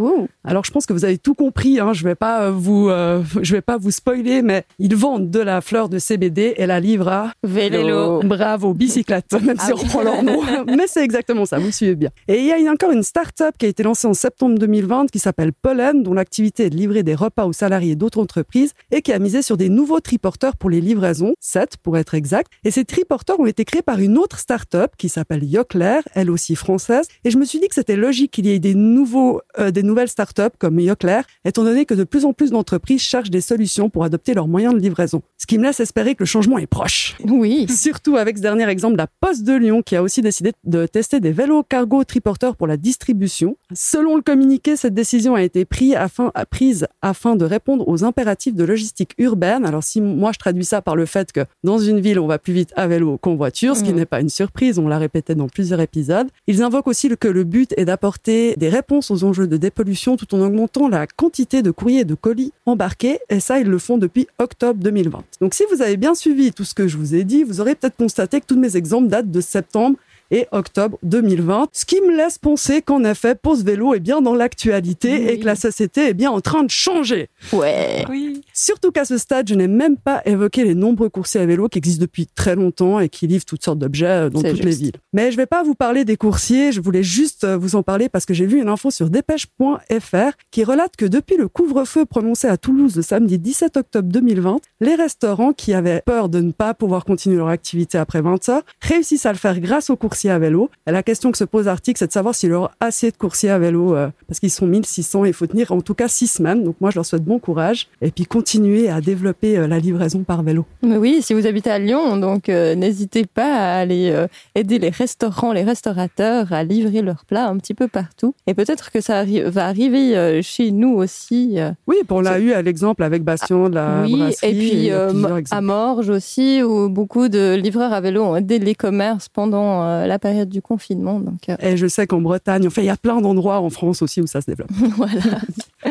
Alors 0.45 0.65
je 0.65 0.71
pense 0.71 0.87
que 0.87 0.93
vous 0.93 1.05
avez 1.05 1.19
tout 1.19 1.35
compris. 1.35 1.81
Hein. 1.81 1.93
Je 1.93 2.05
vais 2.05 2.15
pas 2.15 2.51
vous, 2.51 2.89
euh, 2.89 3.23
je 3.43 3.53
vais 3.53 3.63
pas 3.63 3.77
vous 3.77 3.91
spoiler, 3.91 4.43
mais 4.43 4.65
ils 4.79 4.95
vendent 4.95 5.31
de 5.31 5.41
la 5.41 5.61
fleur 5.61 5.89
de 5.89 5.99
CBD 5.99 6.44
et 6.61 6.67
la 6.67 6.81
livre 6.81 7.09
à 7.09 7.33
Vélo. 7.43 8.21
Bravo, 8.23 8.75
bicyclette, 8.75 9.33
même 9.33 9.59
si 9.59 9.67
Ah 9.71 9.75
on 9.75 9.77
reprend 9.77 10.03
leur 10.03 10.23
nom. 10.23 10.41
Mais 10.67 10.87
c'est 10.87 11.03
exactement 11.03 11.47
ça, 11.47 11.59
vous 11.59 11.73
suivez 11.73 11.95
bien. 11.95 12.11
Et 12.29 12.39
il 12.39 12.47
y 12.47 12.69
a 12.69 12.71
encore 12.71 12.91
une 12.91 13.03
start-up 13.03 13.55
qui 13.59 13.67
a 13.67 13.69
été 13.69 13.83
lancée 13.83 14.07
en 14.07 14.15
septembre 14.15 14.59
2020 14.59 15.11
qui 15.11 15.19
s'appelle 15.19 15.53
Pollen, 15.53 16.03
dont 16.03 16.15
l'activité 16.15 16.65
est 16.65 16.71
de 16.71 16.77
livrer 16.77 17.03
des 17.03 17.15
repas 17.15 17.47
aux 17.47 17.53
salariés 17.53 17.97
d'autres 17.97 18.21
entreprises 18.21 18.73
et 18.91 19.03
qui 19.03 19.13
a 19.13 19.19
misé 19.19 19.43
sur 19.43 19.57
des 19.57 19.69
nouveaux 19.69 20.01
triporteurs 20.01 20.57
pour 20.57 20.71
les 20.71 20.81
livraisons, 20.81 21.35
7 21.41 21.77
pour 21.83 21.99
être 21.99 22.15
exact. 22.15 22.51
Et 22.65 22.71
ces 22.71 22.85
triporteurs 22.85 23.41
ont 23.41 23.47
été 23.47 23.65
créés 23.65 23.83
par 23.83 24.01
une 24.01 24.19
autre 24.19 24.39
start-up 24.39 24.93
qui 24.97 25.09
s'appelle 25.09 25.45
Yocler, 25.45 26.01
elle 26.15 26.31
aussi 26.31 26.55
française. 26.55 27.07
Et 27.25 27.31
je 27.31 27.39
me 27.39 27.45
suis 27.45 27.61
dit 27.61 27.69
que 27.69 27.75
c'était 27.75 27.97
logique 27.97 28.33
qu'il 28.33 28.47
y 28.47 28.51
ait 28.51 28.59
des 28.59 28.75
nouveaux, 28.75 29.41
euh, 29.59 29.71
des 29.71 29.83
nouvelles 29.83 30.09
start-up 30.09 30.55
comme 30.59 30.81
Yocler, 30.81 31.23
étant 31.45 31.65
donné 31.65 31.85
que 31.85 31.95
de 31.95 32.05
plus 32.05 32.25
en 32.25 32.33
plus 32.33 32.51
d'entreprises 32.51 33.03
cherchent 33.03 33.31
des 33.31 33.41
solutions 33.41 33.91
pour 33.91 34.05
adopter 34.05 34.35
leurs 34.35 34.49
moyens 34.49 34.75
de 34.75 34.81
livraison. 34.81 35.23
Ce 35.39 35.47
qui 35.47 35.59
me 35.59 35.65
laisse 35.65 35.81
espérer 35.81 36.15
que 36.15 36.23
le 36.23 36.27
changement 36.35 36.59
est 36.59 36.67
proche. 36.67 37.17
Oui. 37.25 37.67
Surtout 37.69 38.17
avec 38.17 38.37
ce 38.39 38.43
dernier 38.43 38.69
exemple, 38.69 38.97
la 38.97 39.07
Poste 39.21 39.45
de 39.45 39.53
Lyon 39.55 39.83
qui 39.83 39.95
a 39.95 40.03
aussi 40.03 40.21
décidé 40.21 40.53
de 40.65 40.87
tester 40.87 41.21
des 41.21 41.31
vélos 41.31 41.63
cargo 41.63 42.03
triporteurs 42.03 42.57
pour 42.57 42.67
la 42.67 42.77
distribution. 42.77 43.57
Selon 43.73 44.17
le 44.17 44.23
communiqué, 44.23 44.75
cette 44.77 44.95
décision 44.95 45.37
a 45.37 45.43
été 45.43 45.65
prise 45.65 45.95
afin, 45.95 46.33
prise 46.51 46.89
afin 47.03 47.37
de 47.37 47.45
répondre 47.45 47.87
aux 47.89 48.03
impératifs 48.03 48.55
de 48.57 48.65
logistique 48.65 49.13
urbaine. 49.19 49.65
Alors 49.65 49.85
si 49.85 50.01
moi 50.01 50.33
je 50.33 50.39
traduis 50.41 50.65
ça 50.65 50.83
par 50.83 50.97
le 50.97 51.07
fait 51.07 51.31
que 51.31 51.41
dans 51.63 51.79
une 51.79 52.01
ville 52.01 52.19
on 52.19 52.27
va 52.27 52.39
plus 52.41 52.53
vite 52.53 52.73
à 52.75 52.89
vélo 52.89 53.17
qu'en 53.19 53.37
voiture, 53.37 53.77
ce 53.77 53.85
qui 53.85 53.91
Mhm. 53.91 53.97
n'est 53.97 54.07
pas 54.07 54.21
une 54.21 54.29
surprise, 54.29 54.81
on 54.81 54.89
l'a 54.89 54.99
répété 54.99 55.37
dans 55.37 55.49
plusieurs 55.49 55.79
épisodes. 55.81 56.27
Ils 56.49 56.63
invoquent 56.65 56.89
aussi 56.89 57.09
que 57.17 57.29
le 57.29 57.45
but 57.45 57.73
est 57.77 57.85
d'apporter 57.85 58.55
des 58.57 58.69
réponses 58.69 59.13
aux 59.13 59.23
enjeux 59.23 59.47
de 59.47 59.57
dépollution 59.57 60.17
tout 60.17 60.35
en 60.35 60.41
augmentant 60.41 60.89
la 60.89 61.07
quantité 61.07 61.63
de 61.63 61.71
courriers 61.71 62.01
et 62.01 62.05
de 62.05 62.15
colis 62.17 62.53
embarqués. 62.67 63.19
Et 63.31 63.39
ça, 63.39 63.61
ils 63.61 63.69
le 63.69 63.79
font 63.79 63.99
depuis 63.99 64.27
octobre 64.41 64.81
2020. 64.83 65.23
Donc 65.41 65.55
si 65.55 65.63
vous 65.71 65.81
avez 65.83 65.97
bien 65.97 66.15
suivi 66.15 66.24
tout 66.55 66.65
ce 66.65 66.75
que 66.75 66.89
je 66.89 66.97
vous 66.97 67.15
ai 67.15 67.25
dit, 67.25 67.45
vous 67.45 67.61
aurez 67.61 67.75
peut-être 67.75 67.97
constaté 67.97 68.41
que 68.41 68.47
tous 68.47 68.59
mes 68.59 68.77
exemples 68.77 69.09
datent 69.09 69.31
de 69.31 69.41
septembre 69.41 69.99
et 70.31 70.47
octobre 70.53 70.99
2020, 71.03 71.69
ce 71.73 71.85
qui 71.85 72.01
me 72.01 72.17
laisse 72.17 72.39
penser 72.39 72.83
qu'en 72.83 73.05
effet, 73.05 73.35
Pause 73.35 73.65
Vélo 73.65 73.95
est 73.95 74.01
bien 74.01 74.21
dans 74.21 74.35
l'actualité 74.35 75.13
Oui. 75.19 75.29
et 75.29 75.39
que 75.39 75.45
la 75.47 75.57
société 75.57 76.09
est 76.09 76.15
bien 76.15 76.31
en 76.31 76.41
train 76.41 76.63
de 76.63 76.71
changer. 76.71 77.29
Ouais. 77.53 78.05
Oui. 78.09 78.41
Surtout 78.53 78.91
qu'à 78.91 79.05
ce 79.05 79.19
stade, 79.19 79.49
je 79.49 79.55
n'ai 79.55 79.69
même 79.69 79.97
pas 79.97 80.23
évoqué 80.25 80.65
les 80.65 80.75
nombreux 80.75 81.09
coursiers 81.09 81.41
à 81.41 81.47
vélo 81.47 81.69
qui 81.69 81.79
existent 81.79 82.03
depuis 82.03 82.27
très 82.27 82.55
longtemps 82.57 83.01
et 83.01 83.09
qui 83.09 83.27
livrent 83.27 83.45
toutes 83.45 83.65
sortes 83.65 83.79
d'objets 83.79 84.07
euh, 84.07 84.31
dans 84.31 84.43
toutes 84.43 84.65
les 84.65 84.75
villes. 84.75 84.93
Mais 85.13 85.31
je 85.31 85.37
vais 85.37 85.47
pas 85.47 85.63
vous 85.63 85.75
parler 85.75 86.05
des 86.05 86.17
coursiers, 86.17 86.73
je 86.73 86.81
voulais 86.81 87.03
juste 87.03 87.45
euh, 87.45 87.57
vous 87.57 87.77
en 87.77 87.83
parler 87.83 88.09
parce 88.09 88.25
que 88.25 88.35
j'ai 88.35 88.47
vu 88.47 88.61
une 88.61 88.69
info 88.69 88.91
sur 88.91 89.11
dépêche.fr 89.11 90.33
qui 90.51 90.65
relate 90.65 90.97
que 90.97 91.05
depuis 91.05 91.37
le 91.37 91.49
couvre-feu 91.49 92.05
prononcé 92.05 92.49
à 92.49 92.57
Toulouse 92.57 92.97
le 92.97 93.03
samedi 93.03 93.39
17 93.39 93.77
octobre 93.77 94.09
2020, 94.09 94.59
les 94.81 94.95
restaurants 94.95 95.53
qui 95.53 95.75
avaient 95.75 96.03
peur 96.05 96.29
de 96.29 96.41
ne 96.41 96.53
pas 96.53 96.75
pouvoir 96.75 97.05
continuer 97.05 97.37
leur 97.37 97.49
activité 97.49 97.99
après 97.99 98.23
20 98.23 98.49
heures 98.49 98.63
réussissent 98.81 99.27
à 99.27 99.33
le 99.33 99.39
faire 99.39 99.59
grâce 99.61 99.91
aux 99.91 99.97
coursiers 99.97 100.14
à 100.31 100.39
vélo. 100.39 100.71
Et 100.87 100.93
la 100.93 101.03
question 101.03 101.31
que 101.33 101.39
se 101.39 101.45
pose 101.45 101.67
l'article, 101.67 101.99
c'est 101.99 102.07
de 102.07 102.13
savoir 102.13 102.35
s'il 102.35 102.51
y 102.51 102.53
aura 102.53 102.71
assez 102.81 103.11
de 103.11 103.17
coursiers 103.17 103.51
à 103.51 103.59
vélo 103.59 103.95
euh, 103.97 104.09
parce 104.29 104.41
qu'ils 104.41 104.51
sont 104.51 104.67
1600 104.67 105.25
et 105.25 105.29
il 105.29 105.35
faut 105.35 105.47
tenir 105.47 105.73
en 105.73 105.81
tout 105.81 105.95
cas 105.95 106.09
6 106.09 106.27
semaines. 106.27 106.65
Donc 106.65 106.77
moi, 106.81 106.91
je 106.91 106.97
leur 106.97 107.07
souhaite 107.07 107.25
bon 107.25 107.39
courage 107.39 107.89
et 108.03 108.11
puis 108.11 108.25
continuer 108.27 108.89
à 108.89 109.01
développer 109.01 109.57
euh, 109.59 109.67
la 109.67 109.79
livraison 109.79 110.23
par 110.25 110.43
vélo. 110.43 110.65
Mais 110.83 110.97
oui, 110.97 111.21
si 111.23 111.35
vous 111.35 111.47
habitez 111.47 111.71
à 111.71 111.79
Lyon, 111.79 112.17
donc 112.17 112.49
euh, 112.49 112.75
n'hésitez 112.75 113.27
pas 113.27 113.55
à 113.55 113.79
aller 113.81 114.11
euh, 114.11 114.27
aider 114.55 114.79
les 114.79 114.91
restaurants, 114.91 115.53
les 115.53 115.65
restaurateurs 115.65 116.53
à 116.53 116.65
livrer 116.65 117.03
leurs 117.03 117.25
plats 117.25 117.49
un 117.49 117.57
petit 117.59 117.75
peu 117.75 117.89
partout. 117.89 118.35
Et 118.47 118.55
peut-être 118.55 118.91
que 118.91 119.01
ça 119.01 119.23
arri- 119.25 119.45
va 119.49 119.67
arriver 119.67 120.17
euh, 120.17 120.41
chez 120.43 120.71
nous 120.71 120.95
aussi. 120.95 121.59
euh, 121.59 121.71
Oui, 121.87 121.97
on 122.11 122.21
l'a 122.21 122.39
eu 122.39 122.53
à 122.53 122.63
l'exemple 122.63 123.03
avec 123.03 123.23
Bastien 123.25 123.69
de 123.69 123.75
la 123.75 124.03
oui, 124.05 124.17
brasserie. 124.19 124.49
et 124.51 124.59
puis 124.59 124.69
plusieurs 125.11 125.41
à. 125.51 125.61
Morges 125.61 126.11
aussi, 126.11 126.63
où 126.63 126.89
beaucoup 126.89 127.29
de 127.29 127.55
livreurs 127.55 127.93
à 127.93 128.01
vélo 128.01 128.23
ont 128.23 128.37
aidé 128.37 128.59
les 128.59 128.75
commerces 128.75 129.29
pendant 129.29 129.83
la 130.07 130.19
période 130.19 130.49
du 130.49 130.63
confinement. 130.63 131.21
Donc 131.21 131.49
euh, 131.49 131.57
Et 131.61 131.77
je 131.77 131.87
sais 131.87 132.07
qu'en 132.07 132.21
Bretagne, 132.21 132.67
enfin, 132.67 132.83
il 132.83 132.87
y 132.87 132.91
a 132.91 132.97
plein 132.97 133.21
d'endroits 133.21 133.61
en 133.61 133.71
France 133.71 134.03
aussi 134.03 134.21
où 134.21 134.27
ça 134.27 134.41
se 134.41 134.47
développe. 134.47 134.71
voilà. 134.97 135.41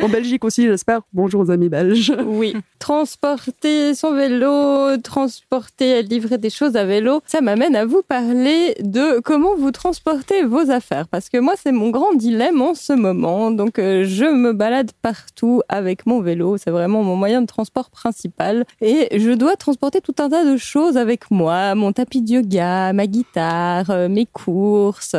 En 0.02 0.10
Belgique 0.10 0.44
aussi, 0.44 0.64
j'espère. 0.64 1.02
Bonjour 1.14 1.42
aux 1.42 1.52
amis 1.52 1.70
belges. 1.70 2.14
Oui. 2.26 2.56
Transporter 2.80 3.94
son 3.94 4.14
vélo, 4.14 4.98
transporter, 4.98 6.02
livrer 6.04 6.38
des 6.38 6.50
choses 6.50 6.76
à 6.76 6.86
vélo, 6.86 7.22
ça 7.26 7.42
m'amène 7.42 7.76
à 7.76 7.86
vous 7.86 8.02
parler 8.02 8.76
de 8.82 9.20
comment 9.20 9.56
vous 9.56 9.72
transportez 9.72 10.44
vos 10.44 10.72
affaires. 10.72 11.08
Parce 11.08 11.30
que 11.30 11.38
moi, 11.38 11.54
c'est 11.62 11.72
mon 11.72 11.90
grand 11.90 12.14
dilemme 12.14 12.62
en 12.62 12.74
ce 12.74 12.94
moment. 12.94 13.52
Donc, 13.52 13.80
euh, 13.80 14.04
je 14.06 14.26
me 14.26 14.54
balade 14.54 14.92
partout 15.02 15.62
avec 15.70 16.06
mon 16.06 16.22
vélo. 16.22 16.58
C'est 16.58 16.72
vraiment 16.72 17.04
mon 17.04 17.16
moyen 17.16 17.42
de 17.42 17.48
transport 17.48 17.90
principal. 17.90 18.66
Et 18.82 19.20
je 19.20 19.32
dois 19.32 19.56
transporter 19.56 20.02
tout 20.02 20.16
un 20.20 20.30
tas 20.30 20.46
de 20.46 20.58
choses 20.58 20.98
avec 20.98 21.32
moi. 21.32 21.76
Mon 21.76 21.92
tapis 21.92 22.22
de 22.22 22.34
yoga, 22.34 22.94
ma 22.94 23.08
guitare, 23.08 23.90
euh, 23.90 24.03
mes 24.08 24.26
courses. 24.26 25.16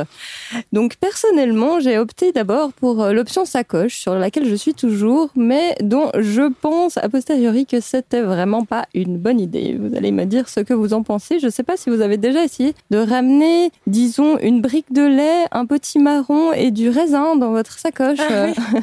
Donc, 0.72 0.96
personnellement, 0.96 1.80
j'ai 1.80 1.98
opté 1.98 2.32
d'abord 2.32 2.72
pour 2.72 3.02
euh, 3.02 3.12
l'option 3.12 3.44
sacoche 3.44 3.96
sur 3.96 4.14
laquelle 4.14 4.48
je 4.48 4.54
suis 4.54 4.74
toujours, 4.74 5.30
mais 5.36 5.74
dont 5.80 6.10
je 6.18 6.50
pense 6.60 6.96
a 6.98 7.08
posteriori 7.08 7.66
que 7.66 7.80
c'était 7.80 8.22
vraiment 8.22 8.64
pas 8.64 8.86
une 8.94 9.18
bonne 9.18 9.40
idée. 9.40 9.76
Vous 9.80 9.94
allez 9.96 10.12
me 10.12 10.24
dire 10.24 10.48
ce 10.48 10.60
que 10.60 10.74
vous 10.74 10.92
en 10.94 11.02
pensez. 11.02 11.38
Je 11.38 11.48
sais 11.48 11.62
pas 11.62 11.76
si 11.76 11.90
vous 11.90 12.00
avez 12.00 12.16
déjà 12.16 12.44
essayé 12.44 12.74
de 12.90 12.98
ramener, 12.98 13.70
disons, 13.86 14.38
une 14.38 14.60
brique 14.60 14.92
de 14.92 15.02
lait, 15.02 15.44
un 15.52 15.66
petit 15.66 15.98
marron 15.98 16.52
et 16.52 16.70
du 16.70 16.88
raisin 16.88 17.36
dans 17.36 17.50
votre 17.50 17.78
sacoche. 17.78 18.18
Ah 18.20 18.46
oui. 18.46 18.80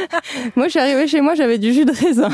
moi, 0.56 0.66
je 0.66 0.70
suis 0.70 0.78
arrivée 0.80 1.06
chez 1.06 1.20
moi, 1.20 1.34
j'avais 1.34 1.58
du 1.58 1.72
jus 1.72 1.84
de 1.84 1.92
raisin. 1.92 2.28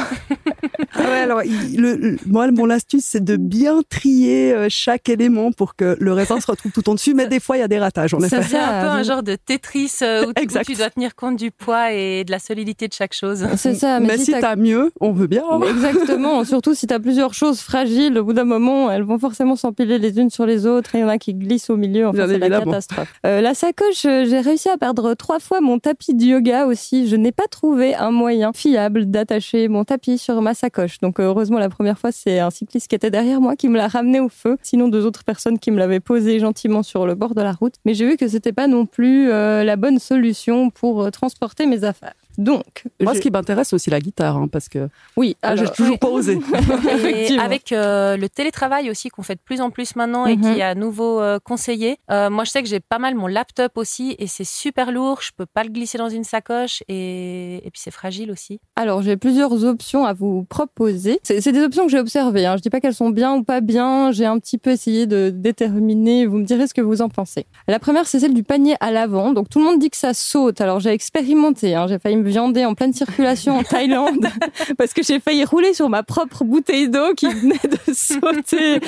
Ah 0.95 1.01
ouais, 1.03 1.19
alors, 1.21 1.43
il- 1.43 1.81
le, 1.81 1.97
le- 1.97 2.19
moi, 2.27 2.51
mon 2.51 2.71
astuce, 2.71 3.05
c'est 3.05 3.25
de 3.25 3.37
bien 3.37 3.81
trier 3.89 4.53
euh, 4.53 4.67
chaque 4.71 5.09
élément 5.09 5.53
pour 5.53 5.75
que 5.77 5.97
le 6.01 6.13
raisin 6.13 6.41
se 6.41 6.51
retrouve 6.51 6.73
tout 6.73 6.89
en 6.89 6.95
dessus. 7.11 7.15
Mais 7.17 7.27
des 7.29 7.41
fois, 7.41 7.57
il 7.57 7.61
y 7.61 7.63
a 7.63 7.69
des 7.69 7.79
ratages, 7.79 8.15
en 8.15 8.21
Ça. 8.21 8.43
C'est 8.43 8.57
un 8.59 8.81
peu 8.83 8.89
un 8.89 9.03
genre 9.05 9.23
de 9.23 9.37
Tetris 9.37 9.93
euh, 10.03 10.23
où, 10.27 10.33
tu- 10.33 10.41
où 10.41 10.43
Exact. 10.43 10.65
tu 10.67 10.75
dois 10.75 10.91
tenir 10.91 11.15
compte 11.15 11.37
du 11.37 11.51
poids 11.51 11.93
et 11.93 12.25
de 12.25 12.31
la 12.31 12.39
solidité 12.39 12.89
de 12.89 12.93
chaque 12.93 13.15
chose. 13.15 13.47
C'est 13.57 13.75
ça, 13.75 14.01
Mais, 14.01 14.19
si 14.19 14.33
t'as- 14.33 14.41
t'as 14.41 14.57
mieux, 14.57 14.91
on 15.01 15.13
veut 15.13 15.27
bien. 15.27 15.43
hein. 15.51 15.61
Exactement, 15.69 16.45
surtout 16.45 16.75
si 16.75 16.87
tu 16.87 16.95
as 16.95 17.01
plusieurs 17.01 17.35
choses 17.35 17.61
fragiles, 17.61 18.19
au 18.19 18.25
bout 18.25 18.33
d'un 18.33 18.45
moment, 18.45 18.91
elles 18.91 19.03
vont 19.03 19.19
forcément 19.19 19.57
s'empiler 19.57 19.99
les 19.99 20.19
unes 20.19 20.31
sur 20.31 20.47
les 20.47 20.67
autres 20.67 20.95
et 20.95 20.99
il 20.99 21.01
y 21.01 21.05
en 21.05 21.09
a 21.09 21.19
qui 21.19 21.35
glissent 21.35 21.71
au 21.71 21.77
milieu, 21.77 22.07
enfin 22.09 22.27
c'est 22.29 22.39
la 22.39 22.49
catastrophe. 22.51 23.13
Euh, 23.27 23.41
la 23.41 23.55
sacoche, 23.55 24.05
euh, 24.07 24.25
j'ai 24.29 24.41
réussi 24.41 24.69
à 24.69 24.77
perdre 24.77 25.15
trois 25.15 25.39
fois 25.41 25.61
mon 25.61 25.79
tapis 25.79 26.15
de 26.15 26.25
yoga 26.25 26.67
aussi. 26.67 27.09
Je 27.09 27.17
n'ai 27.17 27.33
pas 27.33 27.47
trouvé 27.51 27.95
un 27.95 28.11
moyen 28.11 28.53
fiable 28.53 29.07
d'attacher 29.11 29.69
mon 29.69 29.85
tapis 29.85 30.19
sur 30.19 30.41
ma 30.43 30.55
sacoche. 30.55 30.99
Donc 31.01 31.21
heureusement, 31.21 31.59
la 31.59 31.69
première 31.69 31.99
fois, 31.99 32.13
c'est 32.13 32.39
un 32.39 32.51
cycliste 32.51 32.89
qui 32.89 32.95
était 32.95 33.11
derrière 33.11 33.41
moi 33.41 33.57
qui 33.57 33.69
me 33.69 33.77
l'a 33.77 33.89
ramené 33.89 34.21
au 34.21 34.29
feu. 34.29 34.57
Sinon, 34.63 34.89
deux 34.89 35.05
autres 35.07 35.25
personnes 35.25 35.59
qui 35.59 35.71
me 35.71 35.79
l'avaient 35.79 36.01
posé 36.01 36.39
gentiment 36.39 36.83
sur 36.83 36.96
le 37.05 37.15
bord 37.15 37.35
de 37.35 37.43
la 37.43 37.53
route. 37.53 37.75
Mais 37.85 37.93
j'ai 37.93 38.07
vu 38.07 38.17
que 38.17 38.29
c'était 38.29 38.53
pas 38.53 38.69
non 38.69 38.87
plus 38.87 39.31
euh, 39.31 39.65
la 39.65 39.77
bonne 39.77 39.99
solution 39.99 40.71
pour 40.71 41.03
euh, 41.03 41.11
transporter 41.11 41.67
mes 41.67 41.85
affaires. 41.85 42.15
Donc, 42.39 42.85
Moi, 43.01 43.13
je- 43.13 43.19
ce 43.19 43.23
qui 43.23 43.31
m'intéresse, 43.31 43.69
c'est 43.69 43.77
aussi 43.77 43.91
la 43.91 44.01
guitare, 44.01 44.37
hein, 44.37 44.49
parce 44.51 44.69
que 44.69 44.89
oui, 45.17 45.37
ah, 45.43 45.57
j'ai 45.57 45.69
toujours 45.69 45.99
pas 45.99 46.09
osé. 46.09 46.39
Et 47.07 47.39
avec 47.39 47.73
euh, 47.73 48.17
le 48.17 48.29
télétravail 48.29 48.91
aussi 48.91 49.09
qu'on 49.09 49.23
fait 49.23 49.35
de 49.37 49.41
plus 49.45 49.61
en 49.61 49.71
plus 49.71 49.97
maintenant 49.97 50.27
et 50.27 50.37
Mhm. 50.37 50.43
qui 50.55 50.59
est 50.61 50.63
à 50.63 50.75
nouveau 50.75 51.21
euh, 51.21 51.39
conseillé. 51.43 51.99
euh, 52.11 52.31
moi, 52.31 52.45
je 52.45 52.51
sais 52.51 52.63
que 52.63 52.69
j'ai 52.69 52.81
pas 52.81 52.99
mal 52.99 53.15
mon 53.15 53.27
laptop 53.27 53.73
aussi 53.77 54.15
et 54.19 54.27
c'est 54.27 54.45
super 54.45 54.93
lourd. 54.93 55.21
Je 55.23 55.31
peux 55.37 55.47
pas 55.47 55.65
le 55.65 55.71
glisser 55.71 55.99
dans 55.99 56.09
une 56.09 56.25
sacoche 56.25 56.83
et, 56.89 57.57
et 57.67 57.71
puis 57.71 57.81
c'est 57.83 57.91
fragile 57.91 58.31
aussi. 58.31 58.61
Alors, 58.77 59.03
j'ai 59.03 59.17
plusieurs 59.17 59.65
options 59.65 60.05
à 60.05 60.13
vous 60.13 60.45
proposer. 60.45 61.21
C'est 61.23 61.41
c'est 61.41 61.53
des 61.53 61.63
options 61.63 61.85
que 61.87 61.91
j'ai 61.93 61.99
observées. 61.99 62.47
Hein. 62.47 62.57
Je 62.57 62.63
dis 62.63 62.71
pas 62.71 62.81
qu'elles 62.81 62.95
sont 62.95 63.11
bien 63.11 63.35
ou 63.37 63.43
pas 63.45 63.61
bien. 63.61 64.11
J'ai 64.13 64.27
un 64.27 64.39
petit 64.39 64.59
peu 64.59 64.71
essayé 64.71 65.07
de 65.07 65.31
déterminer. 65.31 66.27
Vous 66.27 66.39
me 66.39 66.45
direz 66.45 66.67
ce 66.67 66.75
que 66.75 66.81
vous 66.81 67.03
en 67.03 67.09
pensez. 67.09 67.47
La 67.69 67.79
première, 67.79 68.07
c'est 68.07 68.21
celle 68.21 68.35
du 68.35 68.43
panier 68.43 68.77
à 68.81 68.91
l'avant. 68.91 69.33
Donc, 69.33 69.49
tout 69.49 69.59
le 69.59 69.65
monde 69.65 69.79
dit 69.79 69.91
que 69.91 69.97
ça 69.97 70.15
saute. 70.15 70.61
Alors, 70.61 70.81
j'ai 70.81 70.91
expérimenté. 70.91 71.75
Hein. 71.75 71.87
J'ai 71.89 71.99
failli 71.99 72.17
me 72.17 72.23
viander 72.27 72.65
en 72.65 72.75
pleine 72.75 72.93
circulation 72.93 73.57
en 73.57 73.63
Thaïlande 73.63 74.27
parce 74.79 74.93
que 74.93 75.03
j'ai 75.03 75.21
failli 75.21 75.45
rouler 75.45 75.75
sur 75.75 75.89
ma 75.89 76.03
propre 76.03 76.45
bouteille 76.45 76.89
d'eau 76.89 77.15
qui 77.17 77.27
venait 77.29 77.55
de 77.65 77.93
sauter 77.95 78.81